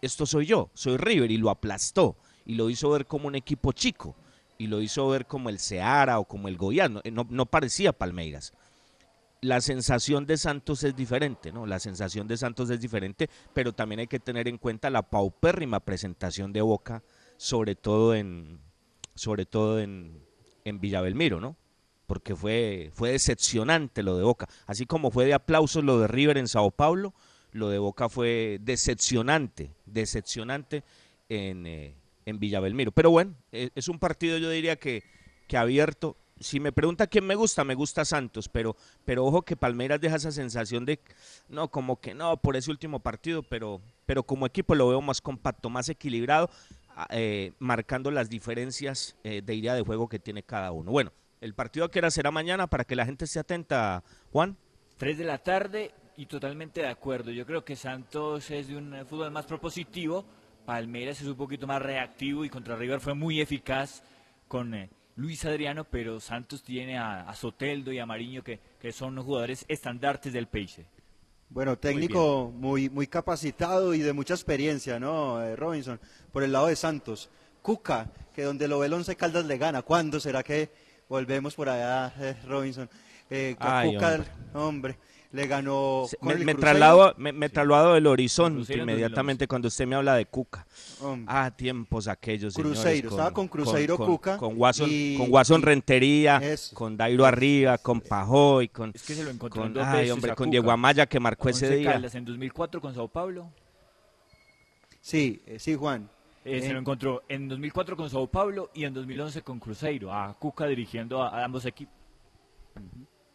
[0.01, 3.73] esto soy yo, soy River y lo aplastó y lo hizo ver como un equipo
[3.73, 4.17] chico
[4.57, 8.55] y lo hizo ver como el Seara o como el Goiás, no, no parecía Palmeiras
[9.41, 11.67] la sensación de Santos es diferente, ¿no?
[11.67, 15.81] La sensación de Santos es diferente, pero también hay que tener en cuenta la paupérrima
[15.81, 17.03] presentación de Boca,
[17.37, 18.61] sobre todo en,
[19.15, 20.21] sobre todo en,
[20.65, 21.57] en Villa Belmiro, ¿no?
[22.07, 24.49] Porque fue, fue decepcionante lo de Boca.
[24.67, 27.15] Así como fue de aplausos lo de River en Sao Paulo,
[27.53, 30.85] lo de Boca fue decepcionante, decepcionante
[31.29, 31.95] en, eh,
[32.27, 32.93] en Villa Belmiro.
[32.93, 35.05] Pero bueno, es, es un partido yo diría que,
[35.47, 39.57] que abierto, si me pregunta quién me gusta, me gusta Santos, pero, pero ojo que
[39.57, 41.01] Palmeiras deja esa sensación de,
[41.49, 45.21] no, como que no, por ese último partido, pero, pero como equipo lo veo más
[45.21, 46.51] compacto, más equilibrado,
[47.11, 50.91] eh, marcando las diferencias eh, de idea de juego que tiene cada uno.
[50.91, 54.57] Bueno, el partido que era será mañana para que la gente esté atenta, Juan.
[54.97, 57.31] Tres de la tarde y totalmente de acuerdo.
[57.31, 60.25] Yo creo que Santos es de un fútbol más propositivo,
[60.67, 64.03] Palmeiras es un poquito más reactivo y contra River fue muy eficaz
[64.49, 64.75] con...
[64.75, 69.25] Eh, Luis Adriano, pero Santos tiene a, Soteldo y a Mariño que, que son los
[69.25, 70.87] jugadores estandartes del Peixe.
[71.51, 75.99] Bueno, técnico muy, muy, capacitado y de mucha experiencia, ¿no, eh, Robinson?
[76.31, 77.31] Por el lado de Santos.
[77.63, 79.83] Cuca, que donde lo ve el Once Caldas le gana.
[79.83, 80.71] ¿Cuándo será que
[81.09, 82.89] volvemos por allá, eh, Robinson?
[83.29, 84.99] Eh, Cuca, hombre
[85.31, 86.07] le ganó.
[86.23, 90.67] me, traslado, me, traslado del horizonte inmediatamente cuando usted me habla de Cuca.
[91.27, 92.55] ah, tiempos aquellos.
[92.55, 94.39] Cruzeiro, estaba con Cruzeiro Cuca.
[94.39, 96.41] Con Watson, con Watson Rentería,
[96.73, 98.93] con Dairo Arriba, con Pajoy, con.
[98.95, 102.01] Es que se lo encontró con, ay, hombre, con Diego Amaya que marcó ese día.
[102.13, 103.51] en 2004 con Sao Paulo.
[105.01, 106.09] Sí, eh, sí, Juan.
[106.45, 110.33] Eh, se lo encontró en 2004 con Sao Paulo y en 2011 con Cruzeiro, a
[110.39, 111.95] Cuca dirigiendo a, ambos equipos.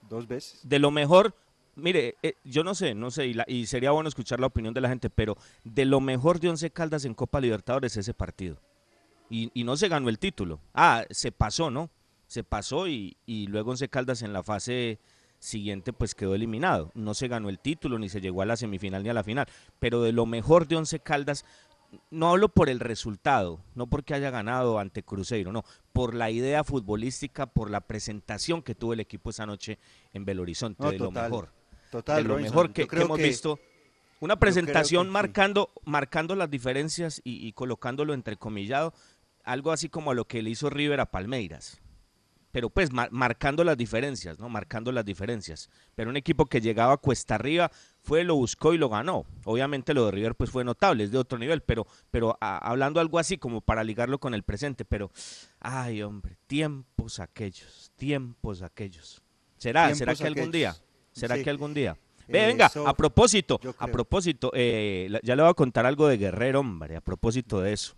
[0.10, 0.60] Dos veces.
[0.64, 1.36] De lo mejor,
[1.76, 4.90] Mire, eh, yo no sé, no sé, y, sería bueno escuchar la opinión de la
[4.90, 8.58] gente, pero de lo mejor de Once Caldas en Copa Libertadores ese partido.
[9.30, 10.60] Y, no se ganó el título.
[10.76, 11.90] Ah, se pasó, ¿no?
[12.28, 15.00] Se pasó y, y luego Once Caldas en la fase
[15.40, 16.92] siguiente pues quedó eliminado.
[16.94, 19.48] No se ganó el título, ni se llegó a la semifinal ni a la final.
[19.80, 21.46] Pero de lo mejor de Once Caldas,
[22.10, 26.64] no hablo por el resultado, no porque haya ganado ante Cruzeiro, no, por la idea
[26.64, 29.78] futbolística, por la presentación que tuvo el equipo esa noche
[30.14, 31.50] en Belo Horizonte, de lo mejor.
[31.94, 33.60] Total, lo mejor que, hemos visto.
[34.20, 38.96] Una presentación marcando, marcando las diferencias y, y, colocándolo entrecomillado,
[39.44, 41.80] algo así como a lo que le hizo River a Palmeiras.
[42.52, 44.50] Pero pues marcando las diferencias, ¿no?
[44.50, 45.70] Marcando las diferencias.
[45.94, 49.28] Pero un equipo que llegaba cuesta arriba, fue, lo buscó y lo ganó.
[49.44, 53.20] Obviamente lo de River pues fue notable, es de otro nivel, pero, pero hablando algo
[53.20, 55.12] así como para ligarlo con el presente, pero,
[55.60, 59.22] ay hombre, tiempos aquellos, tiempos aquellos.
[59.60, 59.94] ¿Será?
[59.94, 60.76] ¿Será que algún día?
[61.14, 61.98] ¿Será que algún día?
[62.28, 66.62] Ve, venga, a propósito, a propósito, eh, ya le voy a contar algo de Guerrero,
[66.62, 67.96] hombre, a propósito de eso.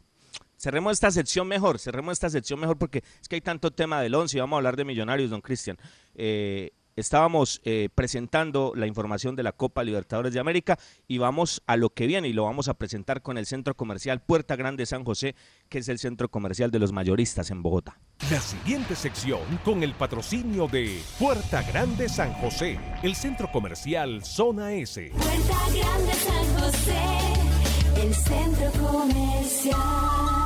[0.58, 4.16] Cerremos esta sección mejor, cerremos esta sección mejor porque es que hay tanto tema del
[4.16, 5.78] 11 y vamos a hablar de millonarios, don Cristian.
[6.16, 10.78] Eh, estábamos eh, presentando la información de la Copa Libertadores de América
[11.08, 14.22] y vamos a lo que viene y lo vamos a presentar con el Centro Comercial
[14.22, 15.36] Puerta Grande San José,
[15.70, 18.00] que es el centro comercial de los mayoristas en Bogotá.
[18.32, 24.74] La siguiente sección con el patrocinio de Puerta Grande San José, el centro comercial Zona
[24.74, 25.12] S.
[25.12, 30.45] Puerta Grande San José, el centro comercial.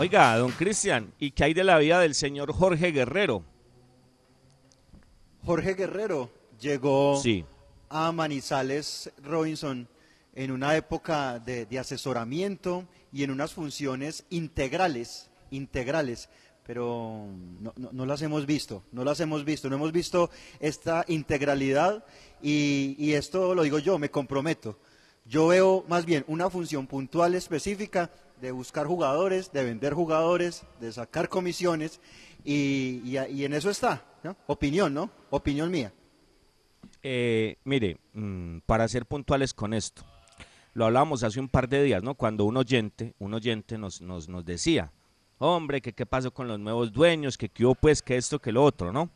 [0.00, 3.44] Oiga, don Cristian, ¿y qué hay de la vida del señor Jorge Guerrero?
[5.44, 7.20] Jorge Guerrero llegó
[7.90, 9.86] a Manizales Robinson
[10.34, 16.30] en una época de, asesoramiento y en unas funciones integrales, integrales,
[16.66, 17.26] pero
[17.76, 22.06] no, las hemos visto, no las hemos visto, no hemos visto esta integralidad
[22.40, 24.78] y, y esto lo digo yo, me comprometo.
[25.24, 30.92] Yo veo más bien una función puntual específica de buscar jugadores, de vender jugadores, de
[30.92, 32.00] sacar comisiones
[32.44, 34.36] y, en eso está, ¿no?
[34.46, 35.10] Opinión, ¿no?
[35.30, 35.92] Opinión mía.
[37.02, 40.02] Eh, mire, mm, para ser puntuales con esto,
[40.74, 42.14] lo hablábamos hace un par de días, ¿no?
[42.14, 44.92] Cuando un oyente, un oyente nos, nos, nos decía,
[45.38, 48.64] hombre, que qué pasó con los nuevos dueños, que qué pues, que esto, que lo
[48.64, 49.10] otro, ¿no?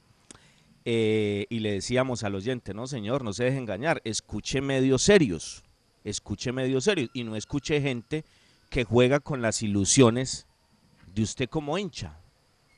[0.87, 5.64] Eh, y le decíamos al oyente, no señor, no se deje engañar, escuche medios serios,
[6.05, 8.25] escuche medios serios y no escuche gente
[8.71, 10.47] que juega con las ilusiones
[11.15, 12.21] de usted como hincha,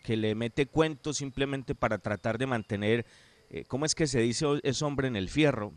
[0.04, 3.06] que le mete cuentos simplemente para tratar de mantener,
[3.50, 5.72] eh, ¿cómo es que se dice ese hombre en el fierro?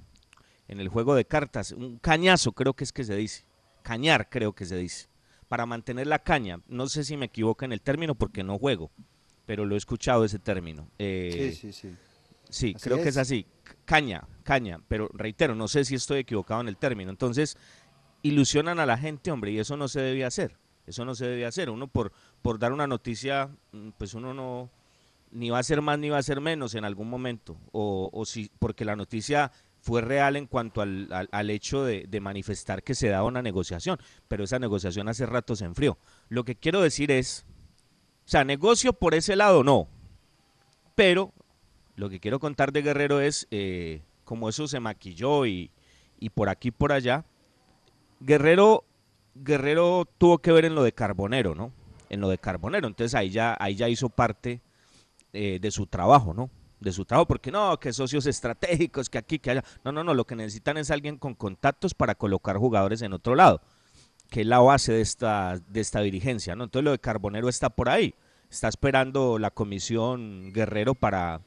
[0.67, 3.43] En el juego de cartas, un cañazo creo que es que se dice,
[3.81, 5.07] cañar creo que se dice,
[5.47, 8.91] para mantener la caña, no sé si me equivoco en el término porque no juego,
[9.47, 10.91] pero lo he escuchado ese término.
[10.99, 11.95] Eh, sí, sí, sí.
[12.49, 13.15] Sí, Así creo que es.
[13.15, 13.45] es así.
[13.85, 17.11] Caña, caña, pero reitero, no sé si estoy equivocado en el término.
[17.11, 17.55] Entonces,
[18.23, 20.57] ilusionan a la gente, hombre, y eso no se debe hacer.
[20.87, 21.69] Eso no se debe hacer.
[21.69, 24.71] Uno por, por dar una noticia, mm, pues uno no,
[25.29, 27.57] ni va a ser más ni va a ser menos en algún momento.
[27.73, 32.81] O, si, porque la noticia fue real en cuanto al, al- hecho de, de manifestar
[32.81, 35.99] que se daba una negociación, pero esa negociación hace rato se enfrió.
[36.27, 37.45] Lo que quiero decir es,
[38.25, 39.87] o sea, negocio por ese lado no,
[40.95, 41.33] pero
[41.95, 45.71] lo que quiero contar de Guerrero es eh, como eso se maquilló y,
[46.19, 47.25] y por aquí por allá.
[48.19, 48.83] Guerrero,
[49.33, 51.71] Guerrero tuvo que ver en lo de Carbonero, ¿no?
[52.11, 52.87] En lo de Carbonero.
[52.87, 54.61] Entonces ahí ya, ahí ya hizo parte
[55.33, 56.51] eh, de su trabajo, ¿no?
[56.79, 59.63] De su trabajo, porque no, que socios estratégicos, que aquí, que allá.
[59.83, 63.33] No, no, no, lo que necesitan es alguien con contactos para colocar jugadores en otro
[63.33, 63.61] lado,
[64.29, 66.65] que es la base de esta, de esta dirigencia, ¿no?
[66.65, 68.13] Entonces lo de Carbonero está por ahí.
[68.47, 71.41] Está esperando la comisión Guerrero para,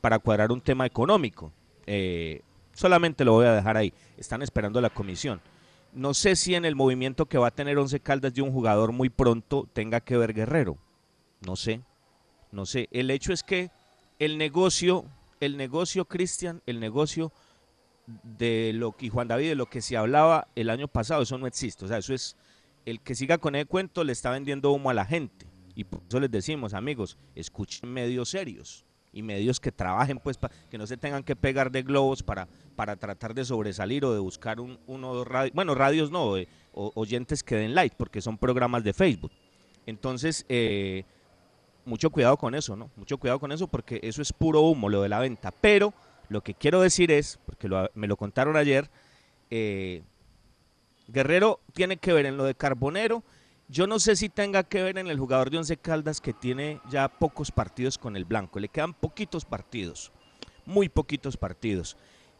[0.00, 1.52] para cuadrar un tema económico.
[1.92, 3.92] Eh, solamente lo voy a dejar ahí.
[4.16, 5.40] Están esperando la comisión.
[5.92, 8.92] No sé si en el movimiento que va a tener Once Caldas de un jugador
[8.92, 10.78] muy pronto tenga que ver Guerrero.
[11.44, 11.80] No sé.
[12.52, 12.88] No sé.
[12.92, 13.72] El hecho es que
[14.20, 15.04] el negocio,
[15.40, 17.32] el negocio, Cristian, el negocio
[18.06, 21.48] de lo que Juan David, de lo que se hablaba el año pasado, eso no
[21.48, 21.86] existe.
[21.86, 22.36] O sea, eso es
[22.86, 25.44] el que siga con el cuento le está vendiendo humo a la gente.
[25.74, 30.50] Y por eso les decimos, amigos, escuchen medios serios y medios que trabajen, pues, pa-
[30.70, 32.46] que no se tengan que pegar de globos para,
[32.76, 36.36] para tratar de sobresalir o de buscar un, uno o dos radios, bueno, radios no,
[36.36, 39.32] eh, oyentes que den like, porque son programas de Facebook.
[39.86, 41.04] Entonces, eh,
[41.84, 42.90] mucho cuidado con eso, ¿no?
[42.96, 45.50] Mucho cuidado con eso porque eso es puro humo, lo de la venta.
[45.50, 45.92] Pero
[46.28, 48.88] lo que quiero decir es, porque lo- me lo contaron ayer,
[49.50, 50.02] eh,
[51.08, 53.24] Guerrero tiene que ver en lo de Carbonero.
[53.70, 56.80] Yo no sé si tenga que ver en el jugador de Once Caldas que tiene
[56.90, 58.58] ya pocos partidos con el blanco.
[58.58, 60.10] Le quedan poquitos partidos,
[60.66, 61.96] muy poquitos partidos.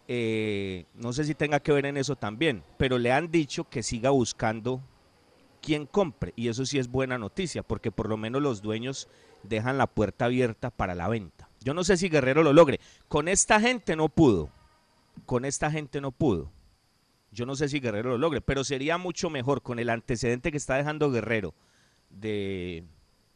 [0.09, 3.85] Eh, no sé si tenga que ver en eso también, pero le han dicho que
[3.85, 4.83] siga buscando
[5.62, 6.33] quien compre.
[6.35, 9.07] Y eso sí es buena noticia, porque por lo menos los dueños
[9.45, 11.49] dejan la puerta abierta para la venta.
[11.61, 12.81] Yo no sé si Guerrero lo logre.
[13.07, 14.51] Con esta gente no pudo.
[15.27, 16.51] Con esta gente no pudo.
[17.33, 20.57] Yo no sé si Guerrero lo logre, pero sería mucho mejor con el antecedente que
[20.57, 21.55] está dejando Guerrero
[22.11, 22.85] de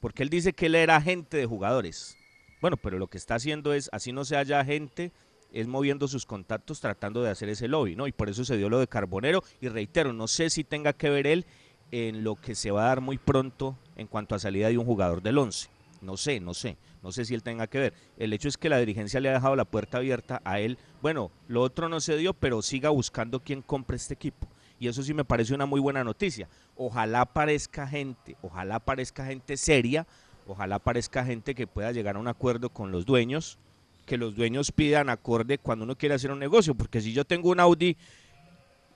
[0.04, 2.18] porque él dice que él era agente de jugadores.
[2.60, 5.12] Bueno, pero lo que está haciendo es, así no se haya agente,
[5.50, 8.06] es moviendo sus contactos tratando de hacer ese lobby, ¿no?
[8.06, 9.42] Y por eso se dio lo de Carbonero.
[9.62, 11.46] Y reitero, no sé si tenga que ver él
[11.90, 14.84] en lo que se va a dar muy pronto en cuanto a salida de un
[14.84, 15.70] jugador del 11.
[16.04, 17.94] No sé, no sé, no sé si él tenga que ver.
[18.18, 20.78] El hecho es que la dirigencia le ha dejado la puerta abierta a él.
[21.02, 24.48] Bueno, lo otro no se dio, pero siga buscando quien compre este equipo.
[24.78, 26.48] Y eso sí me parece una muy buena noticia.
[26.76, 30.06] Ojalá aparezca gente, ojalá aparezca gente seria,
[30.46, 33.58] ojalá aparezca gente que pueda llegar a un acuerdo con los dueños,
[34.04, 36.74] que los dueños pidan acorde cuando uno quiere hacer un negocio.
[36.74, 37.96] Porque si yo tengo un Audi,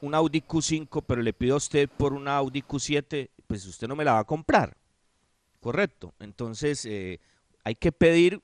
[0.01, 3.97] un Audi Q5, pero le pido a usted por una Audi Q7, pues usted no
[3.97, 4.77] me la va a comprar.
[5.61, 6.14] Correcto.
[6.21, 7.21] Entonces, eh,
[7.64, 8.40] hay que pedir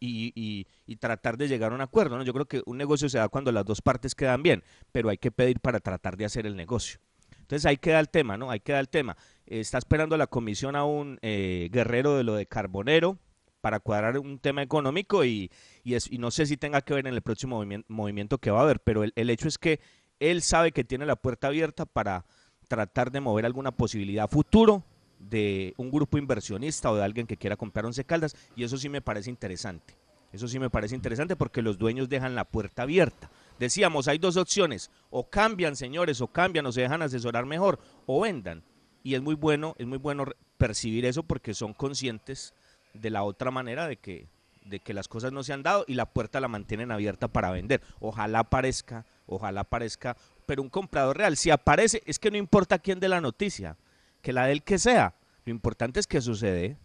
[0.00, 0.66] y,
[1.00, 2.16] tratar de llegar a un acuerdo.
[2.16, 2.24] ¿no?
[2.24, 5.18] Yo creo que un negocio se da cuando las dos partes quedan bien, pero hay
[5.18, 6.98] que pedir para tratar de hacer el negocio.
[7.40, 8.50] Entonces ahí queda el tema, ¿no?
[8.50, 9.16] Ahí queda el tema.
[9.46, 13.18] Eh, está esperando la comisión a un eh, guerrero de lo de Carbonero
[13.60, 15.50] para cuadrar un tema económico y,
[15.82, 18.50] y, es- y no sé si tenga que ver en el próximo movimien- movimiento que
[18.50, 19.80] va a haber, pero el, el hecho es que
[20.20, 22.24] él sabe que tiene la puerta abierta para
[22.68, 24.82] tratar de mover alguna posibilidad futuro
[25.18, 28.88] de un grupo inversionista o de alguien que quiera comprar Once Caldas y eso sí
[28.88, 29.94] me parece interesante.
[30.34, 33.30] Eso sí me parece interesante porque los dueños dejan la puerta abierta.
[33.60, 38.20] Decíamos, hay dos opciones, o cambian señores, o cambian, o se dejan asesorar mejor, o
[38.20, 38.64] vendan.
[39.04, 40.24] Y es muy bueno, es muy bueno
[40.58, 42.52] percibir eso porque son conscientes
[42.94, 44.26] de la otra manera de que,
[44.64, 47.52] de que las cosas no se han dado y la puerta la mantienen abierta para
[47.52, 47.80] vender.
[48.00, 50.16] Ojalá aparezca, ojalá aparezca,
[50.46, 53.76] pero un comprador real, si aparece, es que no importa quién de la noticia.
[54.24, 55.14] Que la del que sea.
[55.44, 56.78] Lo importante es que sucede.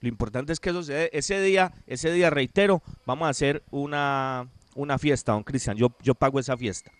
[0.00, 1.08] Lo importante es que sucede.
[1.16, 5.76] Ese día, ese día, reitero, vamos a hacer una, una fiesta, don Cristian.
[5.76, 6.90] Yo, yo pago esa fiesta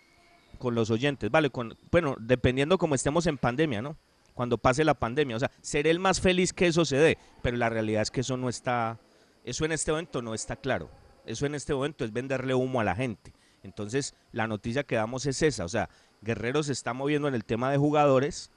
[0.57, 1.49] con los oyentes, ¿vale?
[1.49, 3.97] Con, bueno, dependiendo como estemos en pandemia, ¿no?
[4.33, 5.35] Cuando pase la pandemia.
[5.35, 8.21] O sea, seré el más feliz que eso se dé, pero la realidad es que
[8.21, 8.97] eso no está,
[9.43, 10.89] eso en este momento no está claro.
[11.25, 13.33] Eso en este momento es venderle humo a la gente.
[13.61, 15.65] Entonces, la noticia que damos es esa.
[15.65, 15.89] O sea,
[16.21, 18.51] Guerrero se está moviendo en el tema de jugadores,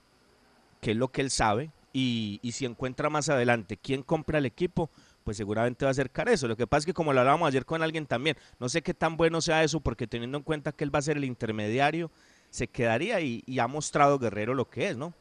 [0.85, 4.91] que es lo que él sabe, y, si encuentra más adelante quién compra el equipo,
[5.25, 6.47] pues seguramente va a acercar eso.
[6.47, 8.93] Lo que pasa es que como lo hablábamos ayer con alguien también, no sé qué
[8.93, 12.11] tan bueno sea eso, porque teniendo en cuenta que él va a ser el intermediario,
[12.51, 15.15] se quedaría y, y ha mostrado Guerrero lo que es, ¿no?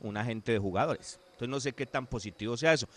[0.00, 1.20] Un agente de jugadores.
[1.26, 2.88] Entonces no sé qué tan positivo sea eso,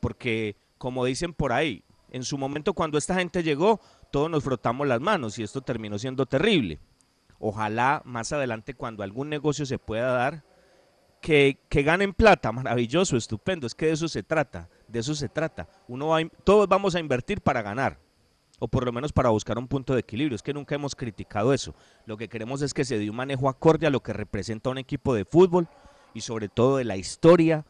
[0.00, 4.88] porque como dicen por ahí, en su momento cuando esta gente llegó, todos nos frotamos
[4.88, 6.78] las manos y esto terminó siendo terrible.
[7.38, 10.42] Ojalá más adelante cuando algún negocio se pueda dar,
[11.24, 15.66] que, ganen plata, maravilloso, estupendo, es que de eso se trata, de eso se trata.
[15.88, 17.98] Uno va todos vamos a invertir para ganar,
[18.58, 20.36] o por lo menos para buscar un punto de equilibrio.
[20.36, 21.74] Es que nunca hemos criticado eso.
[22.04, 24.76] Lo que queremos es que se dé un manejo acorde a lo que representa un
[24.76, 25.66] equipo de fútbol
[26.12, 27.64] y sobre todo de la historia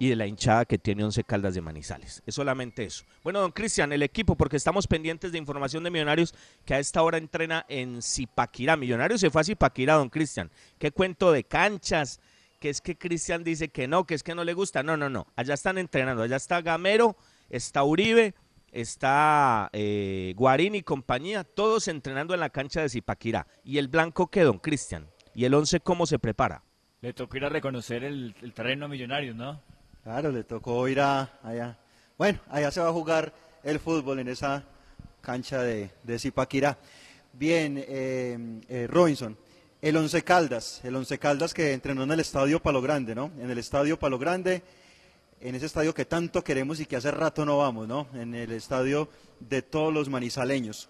[0.00, 2.20] y de la hinchada que tiene Once Caldas de Manizales.
[2.26, 3.04] Es solamente eso.
[3.22, 7.00] Bueno, don Cristian, el equipo, porque estamos pendientes de información de Millonarios que a esta
[7.04, 8.76] hora entrena en Zipaquirá.
[8.76, 10.50] Millonarios se fue a Zipaquirá, don Cristian.
[10.78, 12.20] ¿Qué cuento de canchas?
[12.58, 14.82] Que es que Cristian dice que no, que es que no le gusta.
[14.82, 15.26] No, no, no.
[15.36, 16.22] Allá están entrenando.
[16.22, 17.16] Allá está Gamero,
[17.50, 18.34] está Uribe,
[18.72, 23.46] está eh, Guarín y compañía, todos entrenando en la cancha de Zipaquirá.
[23.64, 25.08] ¿Y el blanco qué, don Cristian?
[25.34, 26.62] ¿Y el once cómo se prepara?
[27.02, 29.60] Le tocó ir a reconocer el, el terreno a Millonarios, ¿no?
[30.02, 31.78] Claro, le tocó ir a allá.
[32.16, 34.64] Bueno, allá se va a jugar el fútbol en esa
[35.20, 36.78] cancha de, de Zipaquirá.
[37.32, 39.36] Bien, eh, eh, Robinson,
[39.88, 43.30] el Once Caldas, el Once Caldas que entrenó en el Estadio Palo Grande, ¿no?
[43.38, 44.62] En el Estadio Palo Grande,
[45.40, 48.08] en ese estadio que tanto queremos y que hace rato no vamos, ¿no?
[48.14, 49.08] En el estadio
[49.38, 50.88] de todos los manizaleños.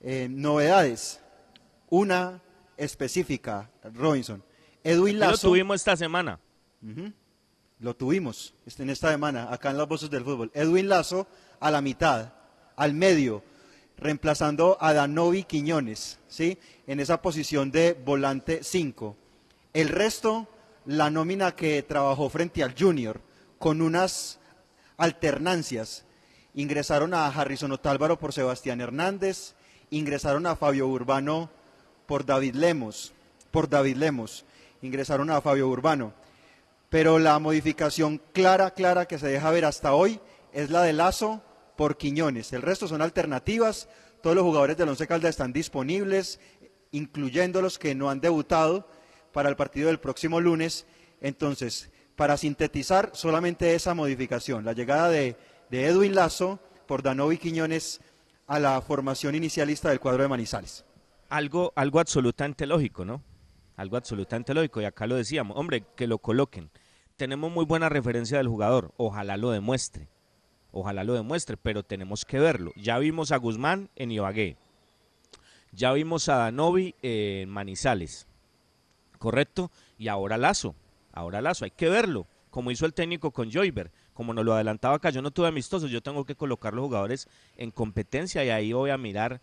[0.00, 1.20] Eh, novedades,
[1.88, 2.42] una
[2.76, 4.42] específica, Robinson.
[4.82, 5.32] Edwin Lazo.
[5.32, 6.40] lo tuvimos esta semana.
[7.78, 10.50] Lo tuvimos este- en esta semana, acá en las voces del fútbol.
[10.54, 11.26] Edwin Lazo
[11.60, 12.32] a la mitad,
[12.74, 13.42] al medio,
[13.96, 16.58] reemplazando a Danovi Quiñones, ¿sí?
[16.86, 19.16] En esa posición de volante 5.
[19.72, 20.48] El resto,
[20.84, 23.20] la nómina que trabajó frente al Junior,
[23.58, 24.38] con unas
[24.96, 26.04] alternancias.
[26.54, 29.54] Ingresaron a Harrison Otálvaro por Sebastián Hernández,
[29.90, 31.50] ingresaron a Fabio Urbano
[32.06, 33.12] por David Lemos,
[33.50, 34.44] por David Lemos,
[34.82, 36.14] ingresaron a Fabio Urbano
[36.88, 40.20] pero la modificación clara, clara que se deja ver hasta hoy
[40.52, 41.42] es la de Lazo
[41.76, 42.52] por Quiñones.
[42.52, 43.88] El resto son alternativas.
[44.22, 46.40] Todos los jugadores del Once Caldas están disponibles,
[46.90, 48.88] incluyendo los que no han debutado
[49.32, 50.86] para el partido del próximo lunes.
[51.20, 55.36] Entonces, para sintetizar, solamente esa modificación, la llegada de,
[55.70, 58.00] de Edwin Lazo por Danovi Quiñones
[58.46, 60.84] a la formación inicialista del cuadro de Manizales.
[61.28, 63.22] algo, algo absolutamente lógico, ¿no?
[63.76, 66.70] Algo absolutamente lógico, y acá lo decíamos, hombre, que lo coloquen.
[67.16, 70.08] Tenemos muy buena referencia del jugador, ojalá lo demuestre,
[70.72, 72.72] ojalá lo demuestre, pero tenemos que verlo.
[72.76, 74.56] Ya vimos a Guzmán en Ibagué,
[75.72, 78.26] ya vimos a Danovi en Manizales,
[79.18, 79.70] ¿correcto?
[79.98, 80.74] Y ahora Lazo,
[81.12, 84.96] ahora Lazo, hay que verlo, como hizo el técnico con Joyber, como nos lo adelantaba
[84.96, 88.72] acá, yo no tuve amistosos, yo tengo que colocar los jugadores en competencia y ahí
[88.72, 89.42] voy a mirar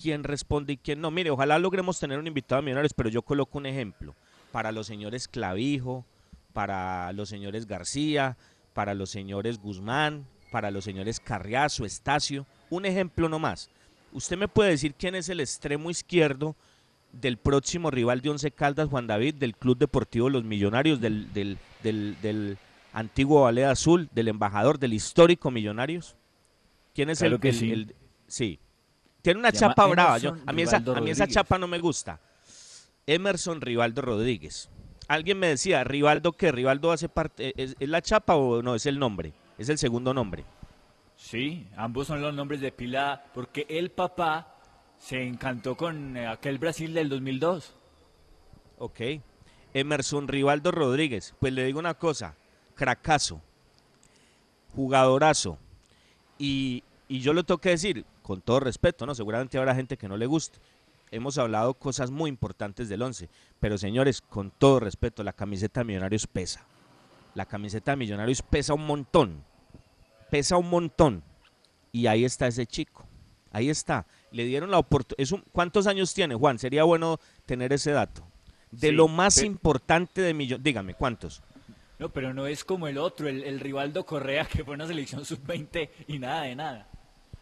[0.00, 1.10] quién responde y quién no.
[1.10, 4.14] Mire, ojalá logremos tener un invitado a Millonarios, pero yo coloco un ejemplo
[4.50, 6.06] para los señores Clavijo,
[6.54, 8.38] para los señores García,
[8.72, 13.70] para los señores Guzmán, para los señores Carriazo, Estacio, un ejemplo nomás.
[14.12, 16.56] ¿Usted me puede decir quién es el extremo izquierdo
[17.12, 21.58] del próximo rival de Once Caldas, Juan David, del Club Deportivo Los Millonarios, del, del,
[21.82, 22.58] del, del
[22.92, 26.16] antiguo Ballet Azul, del embajador, del histórico Millonarios?
[26.94, 27.70] ¿Quién es Claro el, que el- sí.
[27.70, 27.94] el-
[28.26, 28.58] sí.
[29.22, 30.18] Tiene una chapa brava.
[30.18, 32.20] yo- a, mí esa, a mí esa chapa no me gusta.
[33.06, 34.68] Emerson Rivaldo Rodríguez.
[35.06, 36.52] Alguien me decía, ¿Rivaldo qué?
[36.52, 37.52] ¿Rivaldo hace parte?
[37.56, 38.74] ¿Es, es la chapa o no?
[38.74, 39.32] Es el nombre.
[39.58, 40.44] Es el segundo nombre.
[41.16, 44.54] Sí, ambos son los nombres de pila porque el papá
[44.98, 47.74] se encantó con eh, aquel Brasil del 2002.
[48.78, 49.00] Ok.
[49.74, 51.34] Emerson Rivaldo Rodríguez.
[51.40, 52.36] Pues le digo una cosa.
[52.74, 53.40] Cracazo.
[54.74, 55.58] Jugadorazo.
[56.38, 59.14] Y, y yo lo tengo que decir, con todo respeto, ¿no?
[59.14, 60.58] Seguramente habrá gente que no le guste.
[61.10, 63.28] Hemos hablado cosas muy importantes del 11.
[63.58, 66.64] Pero señores, con todo respeto, la camiseta de Millonarios pesa.
[67.34, 69.44] La camiseta de Millonarios pesa un montón.
[70.30, 71.22] Pesa un montón.
[71.92, 73.06] Y ahí está ese chico.
[73.50, 74.06] Ahí está.
[74.30, 75.42] Le dieron la oportunidad.
[75.52, 76.58] ¿Cuántos años tiene, Juan?
[76.58, 78.22] Sería bueno tener ese dato.
[78.70, 80.64] de Sí, lo más importante de Millonarios.
[80.64, 81.42] Dígame, ¿cuántos?
[81.98, 85.24] No, pero no es como el otro, el, el Rivaldo Correa, que fue una selección
[85.24, 86.88] sub-20 y nada de nada.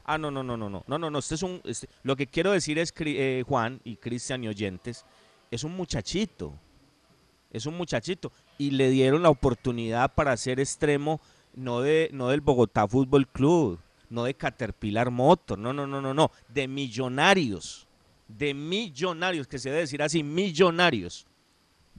[0.05, 2.29] Ah, no, no, no, no, no, no, no, no, este es un, este- lo que
[2.29, 5.05] quiero decir es, eh, Juan y Cristian y oyentes,
[5.51, 6.55] es un muchachito,
[7.51, 11.21] es un muchachito, y le dieron la oportunidad para ser extremo,
[11.57, 16.15] no, de, no del Bogotá Fútbol Club, no de Caterpillar Motor, no, no, no, no,
[16.15, 17.89] no, de millonarios,
[18.29, 21.27] de millonarios, que se debe decir así, millonarios.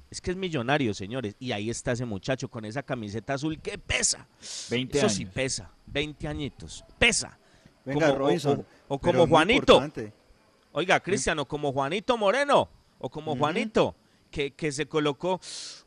[0.10, 3.78] Es que es millonario, señores, y ahí está ese muchacho con esa camiseta azul que
[3.78, 4.26] pesa.
[4.70, 5.34] 20 Eso sí años.
[5.34, 7.38] pesa, 20 añitos, pesa.
[7.84, 9.82] Venga, Como- Robinson, o, como Juanito.
[10.72, 13.36] Oiga, Cristiano, como Juanito Moreno, o como.
[13.36, 13.96] Juanito,
[14.32, 15.42] que, que se colocó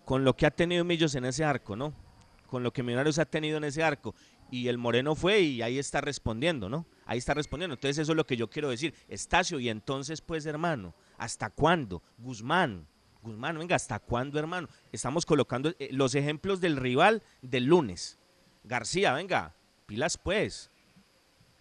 [0.04, 1.94] con lo que ha tenido Millos en ese arco, ¿no?
[2.50, 4.14] Con lo que Millonarios ha tenido en ese arco.
[4.50, 6.84] Y el Moreno fue y ahí está respondiendo, ¿no?
[7.06, 7.74] Ahí está respondiendo.
[7.74, 8.92] Entonces eso es lo que yo quiero decir.
[9.08, 12.02] Estacio, y entonces pues hermano, ¿hasta cuándo?
[12.18, 12.86] Guzmán,
[13.22, 14.68] Guzmán, venga, ¿hasta cuándo hermano?
[14.90, 18.18] Estamos colocando eh, los ejemplos del rival del lunes.
[18.64, 19.54] García, venga,
[19.86, 20.70] pilas pues.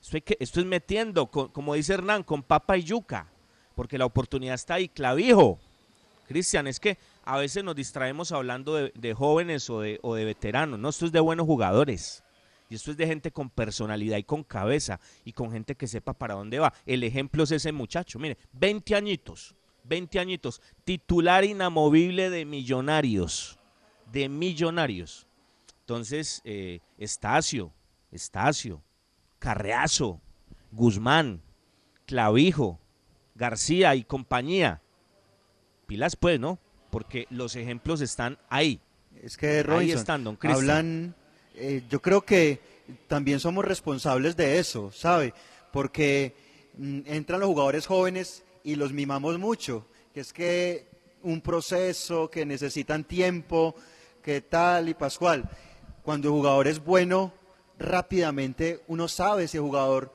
[0.02, 3.32] Esto, que- es metiendo, co- como dice Hernán, con papa y yuca,
[3.76, 5.60] porque la oportunidad está ahí, clavijo.
[6.28, 6.98] Cristian, es que
[7.30, 11.12] a veces nos distraemos hablando de, jóvenes o de, o de veteranos, no, esto es
[11.12, 12.24] de buenos jugadores.
[12.70, 16.14] Y esto es de gente con personalidad y con cabeza y con gente que sepa
[16.14, 16.74] para dónde va.
[16.88, 23.60] El ejemplo es ese muchacho, mire, 20 añitos, 20 añitos, titular inamovible de millonarios,
[24.12, 25.28] de millonarios.
[25.82, 27.72] Entonces, eh, Estacio,
[28.12, 28.82] Estacio,
[29.38, 30.20] Carreazo,
[30.72, 31.44] Guzmán,
[32.08, 32.80] Clavijo,
[33.36, 34.82] García y compañía.
[35.86, 36.60] Pilas pues, ¿no?
[36.90, 38.80] Porque los ejemplos están ahí.
[39.22, 40.62] Es que ahí Robinson, están, don Cristian.
[40.62, 41.16] hablan,
[41.56, 42.60] eh, yo creo que
[43.08, 45.34] también somos responsables de eso, ¿sabe?
[45.72, 46.36] Porque
[46.78, 50.88] mm, entran los jugadores jóvenes y los mimamos mucho, que es que
[51.24, 53.76] un proceso, que necesitan tiempo,
[54.24, 55.50] que tal y pascual.
[56.04, 57.34] Cuando el jugador es bueno,
[57.78, 60.14] rápidamente uno sabe si el jugador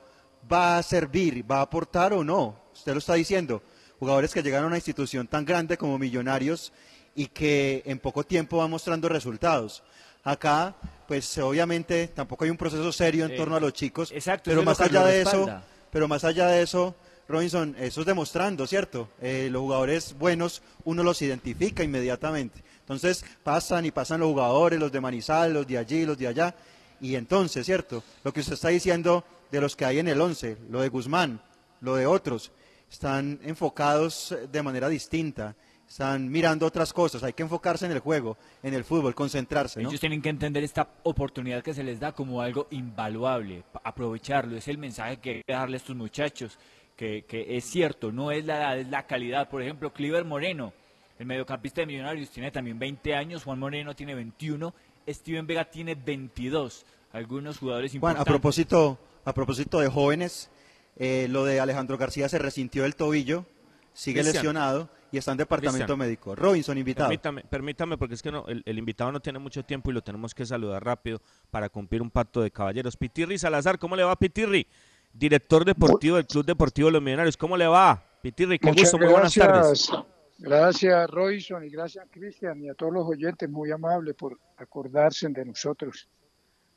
[0.51, 2.59] va a servir, va a aportar o no.
[2.73, 3.61] Usted lo está diciendo.
[3.99, 6.73] Jugadores que llegan a una institución tan grande como Millonarios
[7.15, 9.83] y que en poco tiempo van mostrando resultados.
[10.23, 10.75] Acá,
[11.07, 14.63] pues obviamente tampoco hay un proceso serio en Eh, torno a los chicos, exacto, pero
[14.63, 16.95] más allá de eso, pero más allá de eso,
[17.27, 19.09] Robinson, eso es demostrando, ¿cierto?
[19.21, 22.63] Eh, los jugadores buenos uno los identifica inmediatamente.
[22.79, 26.55] Entonces pasan y pasan los jugadores, los de Manizal, los de allí, los de allá.
[27.01, 28.03] Y entonces, ¿cierto?
[28.23, 31.41] Lo que usted está diciendo de los que hay en el 11, lo de Guzmán,
[31.81, 32.51] lo de otros,
[32.89, 35.55] están enfocados de manera distinta.
[35.87, 37.23] Están mirando otras cosas.
[37.23, 39.81] Hay que enfocarse en el juego, en el fútbol, concentrarse.
[39.81, 39.89] ¿no?
[39.89, 44.57] Ellos tienen que entender esta oportunidad que se les da como algo invaluable, aprovecharlo.
[44.57, 46.57] Es el mensaje que hay que darle a estos muchachos,
[46.95, 49.47] que, que es cierto, no es la edad, es la calidad.
[49.47, 50.73] Por ejemplo, Cliver Moreno,
[51.19, 54.73] el mediocampista de Millonarios, tiene también 20 años, Juan Moreno tiene 21,
[55.07, 56.85] Steven Vega tiene 22.
[57.13, 58.21] Algunos jugadores Juan, importantes.
[58.21, 60.49] a propósito, a propósito de jóvenes,
[60.95, 63.45] eh, lo de Alejandro García se resintió el tobillo,
[63.93, 64.43] sigue Cristian.
[64.43, 65.99] lesionado y está en departamento Cristian.
[65.99, 66.35] médico.
[66.35, 67.09] Robinson, invitado.
[67.09, 70.01] Permítame, permítame, porque es que no, el, el invitado no tiene mucho tiempo y lo
[70.01, 72.97] tenemos que saludar rápido para cumplir un pacto de caballeros.
[72.97, 74.67] Pitirri Salazar, ¿cómo le va Pitirri?
[75.13, 78.03] Director deportivo del Club Deportivo de los Millonarios, ¿cómo le va?
[78.21, 79.89] Pitirri, qué Muchas gusto, muy buenas tardes.
[80.37, 81.09] gracias.
[81.09, 86.09] Royson, y gracias, Cristian, y a todos los oyentes, muy amables por acordarse de nosotros.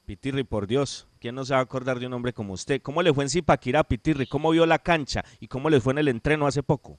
[0.08, 2.80] Pitirri, por Dios, ¿quién no se va a acordar de un hombre como usted?
[2.80, 4.26] ¿Cómo le fue en Zipaquirá, Pitirri?
[4.26, 5.22] ¿Cómo vio la cancha?
[5.38, 6.98] ¿Y cómo le fue en el entreno hace poco?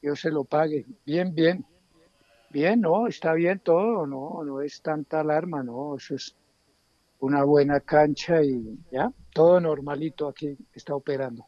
[0.00, 0.86] Dios se lo pague.
[1.04, 1.66] Bien, bien.
[2.50, 6.36] Bien, no, está bien todo, no, no es tanta alarma, no, eso es
[7.18, 11.44] una buena cancha y ya, todo normalito aquí está operando.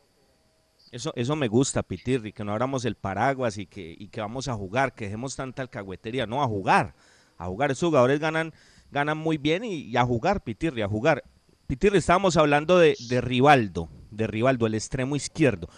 [0.90, 4.48] Eso, eso me gusta, Pitirri, que no abramos el paraguas y que, y que vamos
[4.48, 6.96] a jugar, que dejemos tanta alcahuetería, no, a jugar,
[7.36, 7.70] a jugar.
[7.70, 8.52] Esos jugadores ganan,
[8.90, 11.24] ganan muy bien y, a jugar, Pitirri, a jugar.
[11.66, 15.68] Pitirri, estábamos hablando de, de Rivaldo, de Rivaldo, el extremo izquierdo.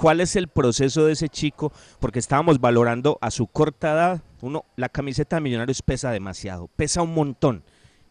[0.00, 1.72] ¿Cuál es el proceso de ese chico?
[1.98, 7.02] Porque estábamos valorando a su corta edad, uno, la camiseta de Millonarios pesa demasiado, pesa
[7.02, 7.64] un montón.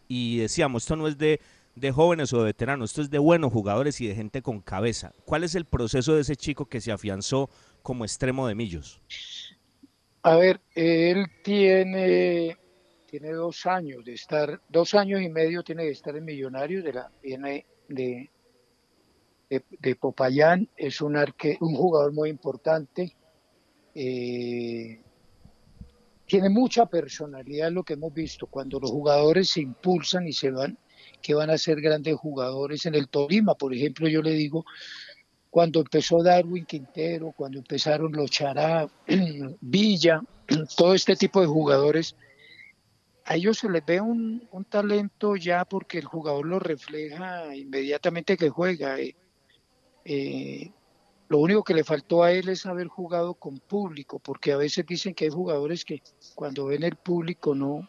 [0.06, 1.40] Y decíamos, esto no es de,
[1.74, 5.12] de jóvenes o de veteranos, esto es de buenos jugadores y de gente con cabeza.
[5.24, 7.50] ¿Cuál es el proceso de ese chico que se afianzó
[7.82, 9.02] como extremo de Millos?
[10.22, 12.56] A ver, él tiene,
[13.10, 16.92] tiene dos años de estar, dos años y medio tiene de estar en Millonarios, de
[16.92, 18.30] la, viene de,
[19.48, 23.16] de, Popayán, es un, arque, un jugador muy importante,
[23.96, 25.00] eh,
[26.24, 30.78] tiene mucha personalidad lo que hemos visto, cuando los jugadores se impulsan y se van,
[31.20, 32.86] que van a ser grandes jugadores.
[32.86, 34.64] En el Tolima, por ejemplo, yo le digo,
[35.50, 38.88] cuando empezó Darwin Quintero, cuando empezaron los Chará,
[39.60, 40.22] Villa,
[40.76, 42.14] todo este tipo de jugadores,
[43.30, 48.36] a ellos se les ve un, un talento ya porque el jugador lo refleja inmediatamente
[48.36, 48.98] que juega.
[48.98, 49.14] eh.
[50.04, 50.72] Eh,
[51.28, 54.84] lo único que le faltó a él es haber jugado con público, porque a veces
[54.84, 56.02] dicen que hay jugadores que
[56.34, 57.88] cuando ven el público no,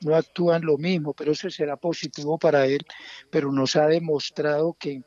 [0.00, 2.84] no actúan lo mismo, pero eso será positivo para él,
[3.30, 5.04] pero nos ha demostrado que,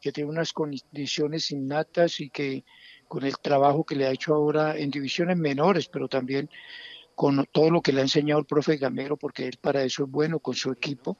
[0.00, 2.64] que tiene unas condiciones innatas y que
[3.08, 6.48] con el trabajo que le ha hecho ahora en divisiones menores, pero también
[7.16, 10.10] con todo lo que le ha enseñado el profe Gamero, porque él para eso es
[10.10, 11.16] bueno con su equipo,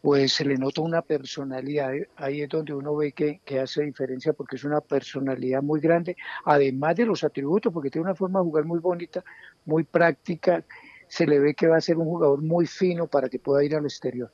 [0.00, 4.32] pues se le nota una personalidad, ahí es donde uno ve que, que hace diferencia
[4.32, 8.44] porque es una personalidad muy grande, además de los atributos, porque tiene una forma de
[8.44, 9.22] jugar muy bonita,
[9.66, 10.64] muy práctica,
[11.08, 13.74] se le ve que va a ser un jugador muy fino para que pueda ir
[13.74, 14.32] al exterior.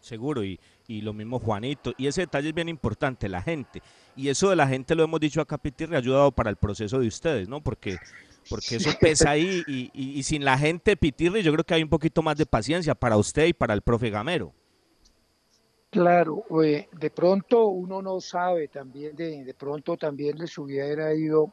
[0.00, 1.94] Seguro, y, y lo mismo Juanito.
[1.96, 3.80] Y ese detalle es bien importante, la gente.
[4.16, 6.98] Y eso de la gente lo hemos dicho acá, Pitirri, ha ayudado para el proceso
[6.98, 7.62] de ustedes, ¿no?
[7.62, 7.96] Porque,
[8.48, 11.82] porque eso pesa ahí y, y- y sin la gente, Pitirri, yo creo que hay
[11.82, 14.52] un poquito más de paciencia para usted y para el profe Gamero.
[15.90, 21.52] Claro, eh, de pronto uno no sabe también, de, de pronto también les hubiera ido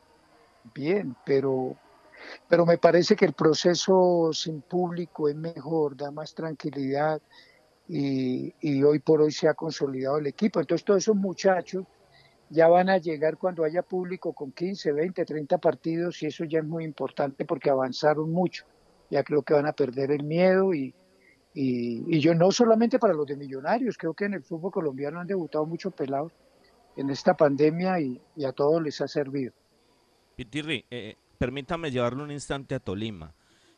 [0.74, 1.76] bien, pero,
[2.48, 7.22] pero me parece que el proceso sin público es mejor, da más tranquilidad
[7.90, 10.62] y, y hoy por hoy se ha consolidado el equipo.
[10.62, 11.86] Entonces todos esos muchachos
[12.50, 16.60] ya van a llegar cuando haya público con 15, 20, 30 partidos y eso ya
[16.60, 18.66] es muy importante porque avanzaron mucho.
[19.12, 20.94] Ya creo que van a perder el miedo y,
[21.54, 25.28] y, yo no solamente para los de Millonarios, creo que en el fútbol colombiano han
[25.28, 26.32] debutado muchos pelados
[26.98, 29.54] en esta pandemia y, a todos les ha servido.
[30.36, 33.34] Pitirri, eh, permítame llevarlo un instante a Tolima.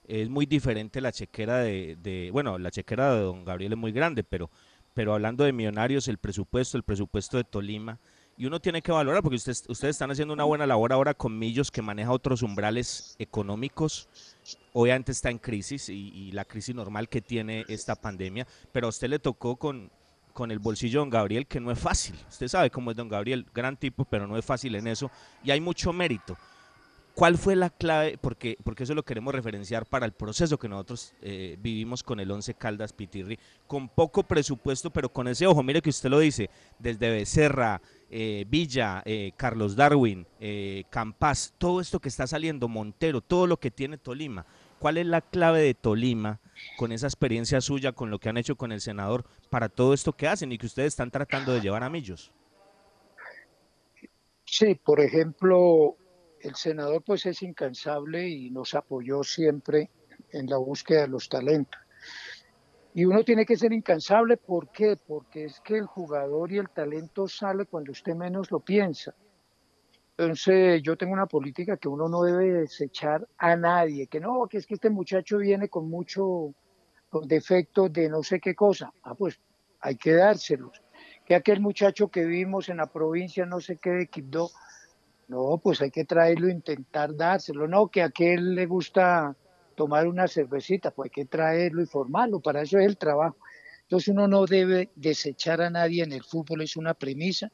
[0.08, 3.92] Es muy diferente la chequera de, de- bueno, la chequera de don Gabriel es muy
[3.92, 4.50] grande, pero,
[4.94, 8.00] pero hablando de millonarios, el presupuesto, el presupuesto de Tolima,
[8.38, 11.38] y uno tiene que valorar, porque ustedes, ustedes están haciendo una buena labor ahora con
[11.38, 14.10] Millos, que maneja otros umbrales económicos,
[14.74, 19.10] obviamente está en crisis y, la crisis normal que tiene esta pandemia, pero a usted
[19.10, 19.92] le tocó con,
[20.34, 22.16] con el bolsillo de don Gabriel, que no es fácil.
[22.30, 25.12] Usted sabe cómo es don Gabriel, gran tipo, pero no es fácil en eso,
[25.44, 26.38] y hay mucho mérito.
[27.14, 28.18] ¿Cuál fue la clave?
[28.20, 32.32] Porque, porque eso lo queremos referenciar para el proceso que nosotros eh, vivimos con el
[32.32, 33.38] Once Caldas Pitirri,
[33.68, 36.50] con poco presupuesto, pero con ese ojo, mire que usted lo dice,
[36.80, 40.26] desde Becerra, eh, Villa, eh, Carlos Darwin,
[40.90, 44.46] Campas, todo esto que está saliendo, Montero, todo lo que tiene Tolima.
[44.80, 46.40] ¿Cuál es la clave de Tolima
[46.78, 50.14] con esa experiencia suya, con lo que han hecho con el senador, para todo esto
[50.14, 52.32] que hacen y que ustedes están tratando de llevar a Millos?
[54.46, 55.96] Sí, por ejemplo,
[56.44, 59.90] el senador pues es incansable y nos apoyó siempre
[60.32, 61.80] en la búsqueda de los talentos.
[62.94, 64.98] Y uno tiene que ser incansable, ¿por qué?
[64.98, 69.16] Porque es que el jugador y el talento sale cuando usted menos lo piensa.
[70.18, 74.58] Entonces yo tengo una política que uno no debe desechar a nadie, que no, que
[74.58, 76.54] es que este muchacho viene con mucho
[77.10, 78.94] con defectos de no sé qué cosa.
[79.04, 79.40] Ah, pues
[79.80, 80.82] hay que dárselos.
[81.26, 84.08] Que aquel muchacho que vimos en la provincia, no sé qué de
[85.32, 87.66] no, pues hay que traerlo intentar dárselo.
[87.66, 89.34] No, que a aquel le gusta
[89.76, 93.38] tomar una cervecita, pues hay que traerlo y formarlo, para eso es el trabajo.
[93.84, 97.50] Entonces uno no debe desechar a nadie en el fútbol, es una premisa,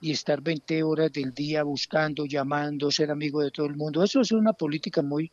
[0.00, 4.02] y estar 20 horas del día buscando, llamando, ser amigo de todo el mundo.
[4.02, 5.30] Eso es una política muy,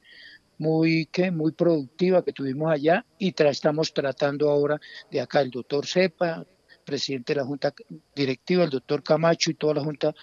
[0.60, 1.32] muy, ¿qué?
[1.32, 4.80] muy productiva que tuvimos allá y estamos tratando ahora
[5.10, 6.46] de acá el doctor Cepa,
[6.90, 7.72] presidente de la Junta
[8.16, 10.16] Directiva, el doctor Camacho y toda la Junta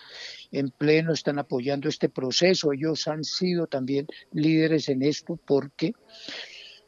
[0.50, 2.72] en pleno están apoyando este proceso.
[2.72, 5.92] Ellos han sido también líderes en esto porque,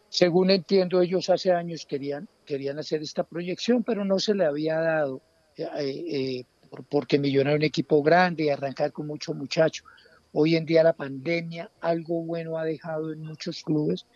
[0.08, 4.78] según entiendo, ellos hace años querían, querían hacer esta proyección, pero no se le había
[4.80, 5.22] dado
[5.56, 9.84] eh, eh, por- porque Millonario es un equipo grande y arrancar con muchos muchachos.
[10.32, 14.06] Hoy en día la pandemia algo bueno ha dejado en muchos clubes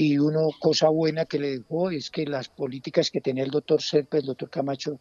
[0.00, 3.82] y una cosa buena que le dejó es que las políticas que tenía el doctor
[3.82, 5.00] Serpa, el doctor Camacho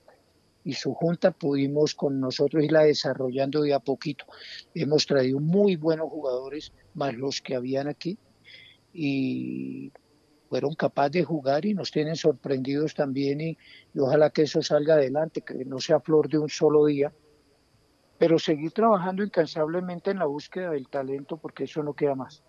[0.63, 4.25] y su junta pudimos con nosotros irla desarrollando de a poquito.
[4.73, 8.17] Hemos traído muy buenos jugadores, más los que habían aquí,
[8.91, 9.91] y
[10.49, 13.55] fueron capaces de jugar y nos tienen sorprendidos también y,
[13.93, 17.13] y ojalá que eso salga adelante, que no sea flor de un solo día,
[18.17, 22.41] pero seguir trabajando incansablemente en la búsqueda del talento porque eso no queda más.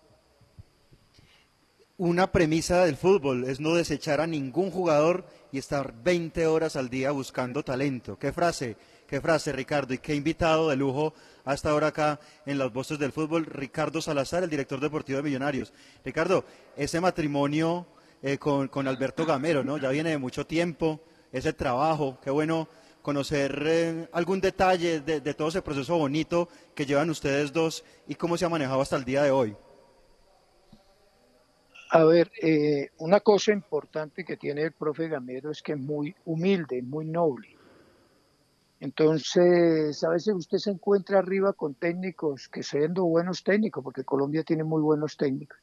[1.99, 6.89] Una premisa del fútbol es no desechar a ningún jugador y estar 20 horas al
[6.89, 8.17] día buscando talento.
[8.17, 8.77] ¿Qué frase?
[9.05, 9.93] ¿Qué frase, Ricardo?
[9.93, 14.43] Y qué invitado de lujo hasta ahora acá en las voces del fútbol, Ricardo Salazar,
[14.43, 15.73] el director deportivo de Millonarios.
[16.05, 16.45] Ricardo,
[16.77, 17.85] ese matrimonio
[18.23, 19.77] eh, con, con Alberto Gamero, ¿no?
[19.77, 21.01] Ya viene de mucho tiempo,
[21.33, 22.69] ese trabajo, qué bueno
[23.01, 28.15] conocer eh, algún detalle de, de todo ese proceso bonito que llevan ustedes dos y
[28.15, 29.57] cómo se ha manejado hasta el día de hoy.
[31.91, 36.15] A ver, eh, una cosa importante que tiene el profe Gamero es que es muy
[36.25, 37.57] humilde, muy noble.
[38.79, 44.43] Entonces, a veces usted se encuentra arriba con técnicos que siendo buenos técnicos, porque Colombia
[44.43, 45.57] tiene muy buenos técnicos,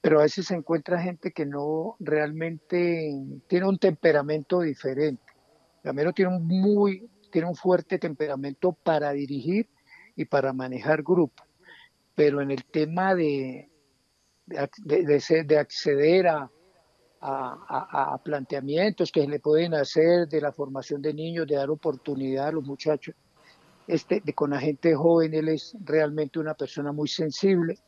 [0.00, 3.12] pero a veces se encuentra gente que no realmente
[3.48, 5.24] tiene un temperamento diferente.
[5.82, 9.68] Gamero tiene un muy, tiene un fuerte temperamento para dirigir
[10.14, 11.46] y para manejar grupos,
[12.14, 13.68] pero en el tema de,
[14.46, 16.50] de, de- de- de acceder a,
[17.20, 22.52] a- planteamientos que le pueden hacer de la formación de niños, de dar oportunidad a
[22.52, 23.14] los muchachos.
[23.86, 27.78] Este, de, con la gente joven, él es realmente una persona muy sensible.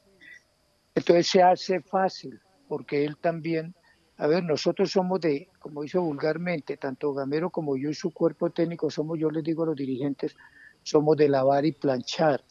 [0.95, 3.75] Entonces se hace fácil, porque él también,
[4.17, 8.51] a ver, nosotros somos de, como dice vulgarmente, tanto Gamero como yo y su cuerpo
[8.51, 10.35] técnico somos, yo les digo a los dirigentes,
[10.83, 12.43] somos de lavar y planchar.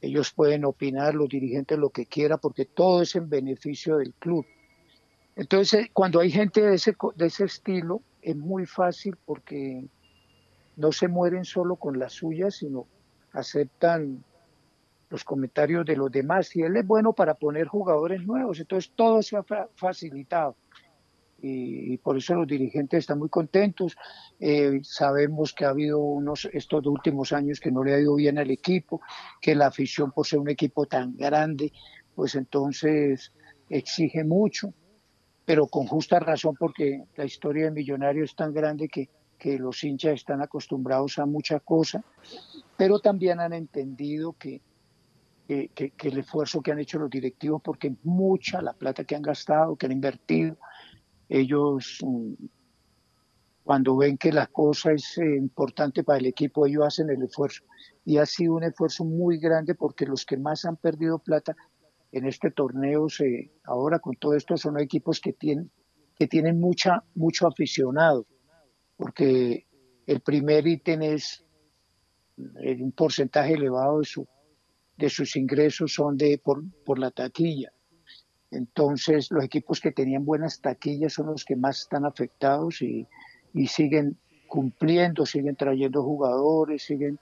[0.00, 4.46] Ellos pueden opinar, los dirigentes, lo que quiera, porque todo es en beneficio del club.
[5.36, 9.84] Entonces, eh, cuando hay gente de ese, de ese estilo, es muy fácil porque
[10.76, 12.86] no se mueren solo con las suyas, sino
[13.32, 14.24] aceptan
[15.10, 16.54] los comentarios de los demás.
[16.56, 20.56] Y él es bueno para poner jugadores nuevos, entonces todo se ha fa- facilitado.
[21.42, 23.96] Y, por eso los dirigentes están muy contentos.
[24.38, 28.38] Eh, sabemos que ha habido unos estos últimos años que no le ha ido bien
[28.38, 29.00] al equipo,
[29.40, 31.72] que la afición por ser un equipo tan grande,
[32.14, 33.32] pues entonces
[33.68, 34.74] exige mucho
[35.44, 39.82] pero con justa razón porque la historia de Millonarios es tan grande que, que los
[39.82, 42.04] hinchas están acostumbrados a mucha cosa,
[42.76, 44.62] pero también han entendido que,
[45.48, 49.22] que, que- el esfuerzo que han hecho los directivos, porque mucha la plata que han
[49.22, 50.56] gastado, que han invertido,
[51.30, 52.34] ellos mm,
[53.62, 57.62] cuando ven que la cosa es eh, importante para el equipo, ellos hacen el esfuerzo.
[58.04, 61.56] Y ha sido un esfuerzo muy grande porque los que más han perdido plata
[62.10, 65.70] en este torneo se, ahora con todo esto son equipos que tienen
[66.18, 68.26] que tienen mucha mucho aficionado
[68.96, 69.66] porque
[70.06, 71.44] el primer ítem es
[72.62, 74.26] eh, un porcentaje elevado de su
[74.98, 77.70] de sus ingresos son de por, por la taquilla
[78.50, 83.06] entonces los equipos que tenían buenas taquillas son los que más están afectados y,
[83.54, 84.16] y siguen
[84.48, 87.18] cumpliendo siguen trayendo jugadores siguen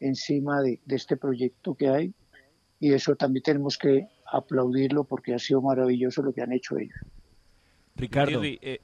[0.00, 2.14] encima de, de este proyecto que hay
[2.82, 6.96] y eso también tenemos que aplaudirlo porque ha sido maravilloso lo que han hecho ellos.
[7.94, 8.42] Ricardo.
[8.42, 8.80] Eh,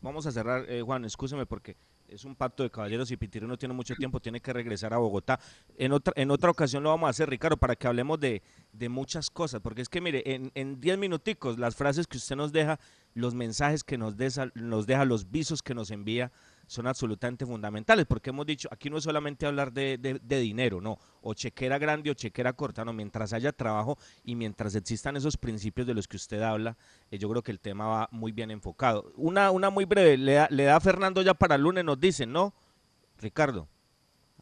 [0.00, 1.76] vamos a cerrar, eh, Juan, escúcheme porque
[2.14, 4.98] es un pacto de caballeros y Pitirri no tiene mucho tiempo, tiene que regresar a
[4.98, 5.40] Bogotá.
[5.76, 8.42] En otra, en otra ocasión lo vamos a hacer, Ricardo, para que hablemos de,
[8.72, 12.36] de muchas cosas, porque es que mire, en, en 10 minuticos, las frases que usted
[12.36, 12.78] nos deja,
[13.14, 14.14] los mensajes que nos,
[14.54, 16.32] nos deja, los visos que nos envía,
[16.72, 20.98] son absolutamente fundamentales, porque hemos dicho, aquí no es solamente hablar de, de- dinero, no,
[21.20, 25.86] o chequera grande o chequera corta, no, mientras haya trabajo y mientras existan esos principios
[25.86, 26.76] de los que usted habla,
[27.10, 29.12] eh, yo creo que el tema va muy bien enfocado.
[29.16, 32.54] Una, una muy breve, le da, Fernando ya para el lunes, nos dicen, ¿no?
[33.18, 33.68] Ricardo,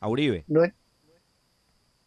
[0.00, 0.46] a Uribe.
[0.46, 0.62] No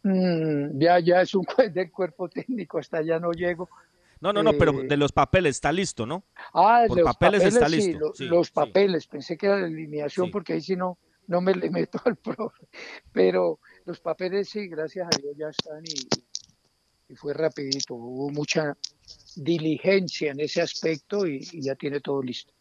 [0.04, 3.68] Mm, ya, ya es un juez del cuerpo técnico, hasta allá no llego.
[4.24, 6.24] No, no, no, pero Eh, de los papeles está listo, ¿no?
[6.54, 8.52] Ah, Por los papeles está sí, listo, lo- sí, los sí.
[8.54, 12.16] papeles, pensé que era la alineación porque ahí sí no, no me le meto al
[12.28, 12.66] profe.
[13.12, 16.08] Pero los papeles sí, gracias a Dios ya están y,
[17.08, 17.94] y fue rapidito.
[17.94, 18.76] Hubo mucha
[19.36, 22.52] diligencia en ese aspecto y, y ya tiene todo listo.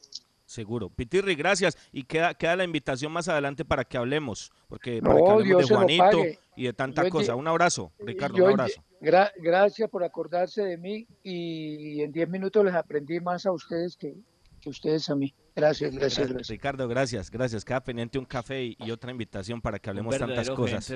[0.54, 0.90] Seguro.
[0.90, 1.76] Pitirri, gracias.
[1.92, 5.46] Y queda, queda la invitación más adelante para que hablemos, porque No, para que hablemos
[5.48, 6.24] Dios de Juanito
[6.56, 7.36] y de tanta Yo cosa.
[7.36, 8.84] Un abrazo, Ricardo, Yo un abrazo.
[9.02, 13.98] gra- gracias por acordarse de mí y en 10 minutos les aprendí más a ustedes
[13.98, 14.14] que,
[14.62, 15.34] que ustedes a mí.
[15.56, 16.48] Gracias, gracias, Gracias, gracias.
[16.50, 17.66] Ricardo, gracias, gracias.
[17.66, 20.94] Queda pendiente un café y, y otra invitación para que hablemos tantas cosas.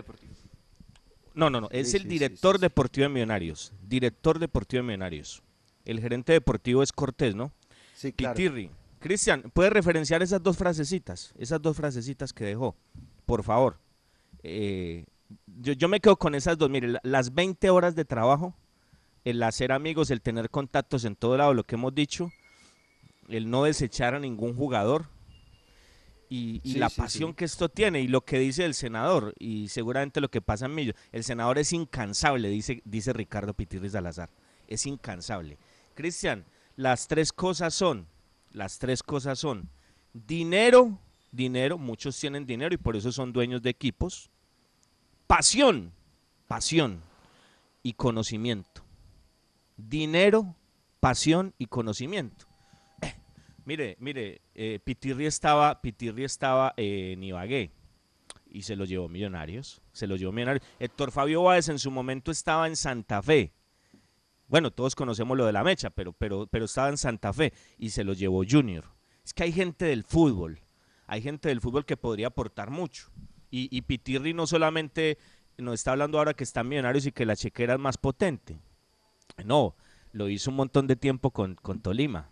[1.34, 1.68] No, no, no.
[1.72, 3.74] Es Sí, el sí, sí, director deportivo de Millonarios.
[3.88, 5.41] Director deportivo de Millonarios.
[5.86, 7.51] El gerente deportivo es Cortés, ¿no?
[7.95, 8.36] Sí, claro.
[8.36, 8.70] Pitirri.
[8.99, 11.33] Cristian, ¿puede referenciar esas dos frasecitas?
[11.37, 12.75] Esas dos frasecitas que dejó.
[13.25, 13.77] Por favor.
[14.43, 15.05] Eh,
[15.61, 16.69] yo, yo me quedo con esas dos.
[16.69, 18.55] Mire, la- las 20 horas de trabajo,
[19.23, 22.31] el hacer amigos, el tener contactos en todo lado, lo que hemos dicho,
[23.27, 25.07] el no desechar a ningún jugador
[26.29, 27.35] y, y Sí, la sí, pasión sí.
[27.35, 30.75] que esto tiene y lo que dice el senador y seguramente lo que pasa en
[30.75, 30.93] Millo.
[31.11, 34.29] El senador es incansable, dice, dice Ricardo Pitirri Salazar.
[34.67, 35.57] Es incansable.
[35.93, 36.45] Cristian,
[36.75, 38.07] las tres cosas son,
[38.51, 39.69] las tres cosas son
[40.13, 40.99] dinero,
[41.31, 44.29] dinero, muchos tienen dinero y por eso son dueños de equipos.
[45.27, 45.91] Pasión,
[46.47, 47.01] pasión
[47.83, 48.83] y conocimiento.
[49.75, 50.55] Dinero,
[50.99, 52.47] pasión y conocimiento.
[53.01, 53.15] Eh,
[53.65, 57.71] mire, mire, eh, Pitirri estaba, Pitirri estaba en Ibagué
[58.49, 60.65] y se lo llevó Millonarios, se lo llevó Millonarios.
[60.79, 63.53] Héctor Fabio Báez en su momento estaba en Santa Fe
[64.47, 67.89] Bueno, todos conocemos lo de la mecha, pero, pero, pero estaba en Santa Fe y
[67.89, 68.85] se lo llevó Junior.
[69.25, 70.61] Es que hay gente del fútbol,
[71.05, 73.11] hay gente del fútbol que podría aportar mucho.
[73.49, 75.17] Y, Pitirri no solamente
[75.57, 78.59] nos está hablando ahora que están millonarios y que la chequera es más potente.
[79.45, 79.75] No,
[80.11, 82.29] lo hizo un montón de tiempo con, con Tolima.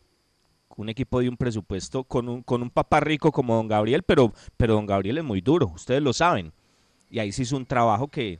[0.76, 4.34] Un equipo de un presupuesto con un, con un papá rico como don Gabriel, pero,
[4.58, 6.52] pero don Gabriel es muy duro, ustedes lo saben.
[7.10, 8.40] Y ahí se hizo un trabajo que,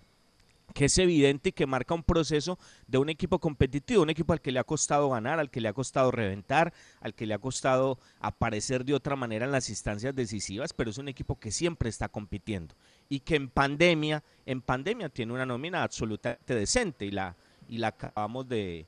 [0.76, 4.42] que es evidente y que marca un proceso de un equipo competitivo, un equipo al
[4.42, 7.40] que le ha costado ganar, al que le ha costado reventar, al que le ha
[7.40, 11.88] costado aparecer de otra manera en las instancias decisivas, pero es un equipo que siempre
[11.88, 12.76] está compitiendo
[13.08, 17.38] y que en pandemia, en pandemia tiene una nómina absolutamente decente y la,
[17.70, 18.86] y la acabamos de,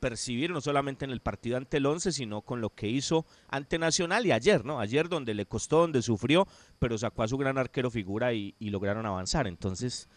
[0.00, 3.78] percibir no solamente en el partido ante el 11, sino con lo que hizo ante
[3.78, 4.78] Nacional y ayer, ¿no?
[4.78, 6.46] Ayer donde le costó, donde sufrió,
[6.78, 9.46] pero sacó a su gran arquero figura y, y lograron avanzar.
[9.46, 10.08] Entonces,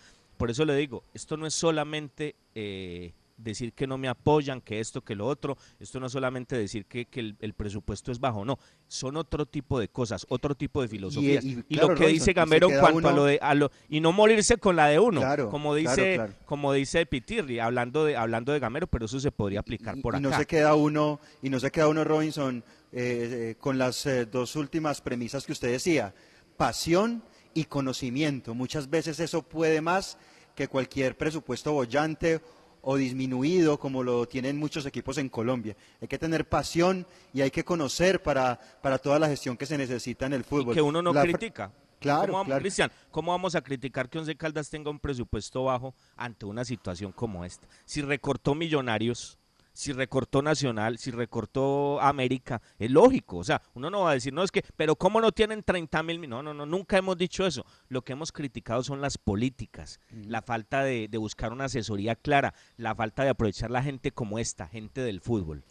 [0.43, 4.81] por eso le digo, esto no es solamente eh, decir que no me apoyan, que
[4.81, 8.19] esto, que lo otro, esto no es solamente decir que, que el, el presupuesto es
[8.19, 11.45] bajo, no, son otro tipo de cosas, otro tipo de filosofías.
[11.45, 13.39] Y, y claro, lo que Robinson, dice y Gamero en cuanto uno- a lo de,
[13.41, 16.33] a lo, y no morirse con la de uno, Claro, como dice, claro.
[16.45, 20.17] como dice Pitirri, hablando de, hablando de Gamero, pero eso se podría aplicar por y
[20.17, 20.29] acá.
[20.29, 24.25] no se queda uno y no se queda uno Robinson eh, eh, con las eh,
[24.25, 26.13] dos últimas premisas que usted decía
[26.57, 27.23] pasión
[27.53, 30.17] y conocimiento muchas veces eso puede más
[30.55, 32.41] que cualquier presupuesto bollante
[32.81, 37.49] o disminuido como lo tienen muchos equipos en Colombia hay que tener pasión y hay
[37.49, 41.01] que conocer para, para toda la gestión que se necesita en el fútbol que uno
[41.01, 41.71] no La critica.
[42.03, 42.59] Claro, ¿Cómo claro.
[42.59, 47.13] Cristian, ¿cómo vamos a criticar que Once Caldas tenga un presupuesto bajo ante una situación
[47.13, 47.65] como esta?
[47.85, 49.39] Si recortó Millonarios,
[49.73, 53.37] si recortó Nacional, si recortó América, es lógico.
[53.37, 56.03] O sea, uno no va a decir, no, es que, pero ¿cómo no tienen 30
[56.03, 56.29] mil?
[56.29, 57.65] No, no, no, nunca hemos dicho eso.
[57.89, 62.53] Lo que hemos criticado son las políticas, la falta de, de buscar una asesoría clara,
[62.77, 65.63] la falta de aprovechar la gente como esta, gente del fútbol.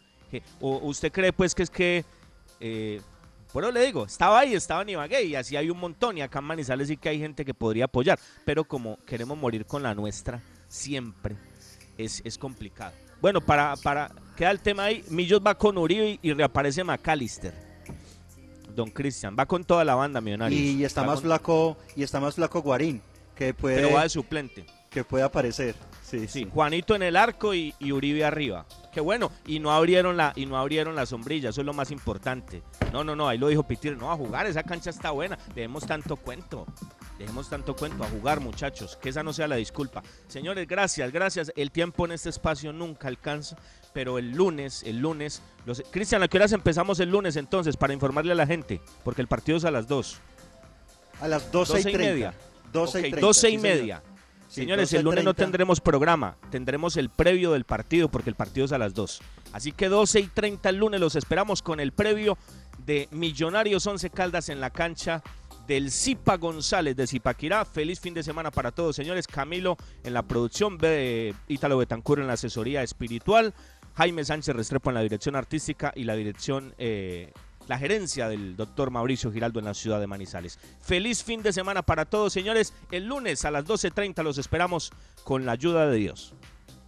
[0.59, 2.05] ¿O usted cree pues que es que...
[2.59, 3.01] eh,
[3.53, 6.39] bueno, le digo, estaba ahí, estaba en Ibagué y así hay un montón y acá
[6.39, 9.93] en Manizales sí que hay gente que podría apoyar, pero como queremos morir con la
[9.93, 11.35] nuestra siempre,
[11.95, 12.93] es, es complicado.
[13.23, 17.53] Bueno, para, para, queda el tema ahí, Millos va con Uribe y, y reaparece McAllister.
[18.75, 20.59] Don Cristian, va con toda la banda Millonarios.
[20.59, 23.01] y está Va más con- flaco y está más flaco Guarín
[23.33, 24.65] que puede Pero va de suplente.
[24.89, 28.65] que puede aparecer sí, Sí, Juanito en el arco y, y Uribe arriba.
[28.91, 31.91] Qué bueno, y no abrieron la y no abrieron la sombrilla, eso es lo más
[31.91, 32.61] importante.
[32.91, 35.85] No, no, no, ahí lo dijo Pitir, no a jugar, esa cancha está buena, dejemos
[35.85, 36.65] tanto cuento.
[37.23, 40.03] Dejemos tanto cuento a jugar, muchachos, que esa no sea la disculpa.
[40.27, 41.53] Señores, gracias, gracias.
[41.55, 43.55] El tiempo en este espacio nunca alcanza,
[43.93, 47.93] pero el lunes, el lunes, los Cristian, ¿a qué horas empezamos el lunes entonces para
[47.93, 48.81] informarle a la gente?
[49.05, 50.19] Porque el partido es a las 2.
[51.21, 52.33] a las 12 y 30 media.
[52.73, 53.77] 12 y Ok, 30, 12 y sí, señor.
[53.77, 54.03] media.
[54.49, 55.45] Sí, Señores, 12 el lunes no 30.
[55.45, 59.21] tendremos programa, tendremos el previo del partido porque el partido es a las 2.
[59.53, 62.37] Así que 12 y 30 el lunes los esperamos con el previo
[62.85, 65.23] de Millonarios 11 Caldas en la cancha
[65.67, 67.65] del Zipa González de Zipaquirá.
[67.65, 69.27] Feliz fin de semana para todos, señores.
[69.27, 73.53] Camilo en la producción, Be- Ítalo Betancur en la asesoría espiritual,
[73.95, 77.31] Jaime Sánchez Restrepo en la dirección artística y la dirección, eh,
[77.67, 80.59] la gerencia del doctor Mauricio Giraldo en la ciudad de Manizales.
[80.81, 82.73] Feliz fin de semana para todos, señores.
[82.91, 84.91] El lunes a las 12.30 los esperamos
[85.23, 86.33] con la ayuda de Dios.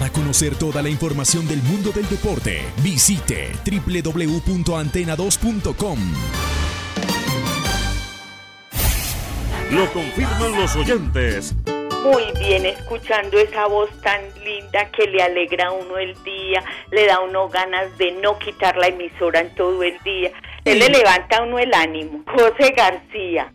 [0.00, 5.98] Para conocer toda la información del mundo del deporte, visite www.antena2.com.
[9.70, 11.54] Lo confirman los oyentes.
[12.02, 17.04] Muy bien, escuchando esa voz tan linda que le alegra a uno el día, le
[17.04, 20.30] da a uno ganas de no quitar la emisora en todo el día.
[20.64, 22.24] Él le levanta a uno el ánimo.
[22.26, 23.52] José García.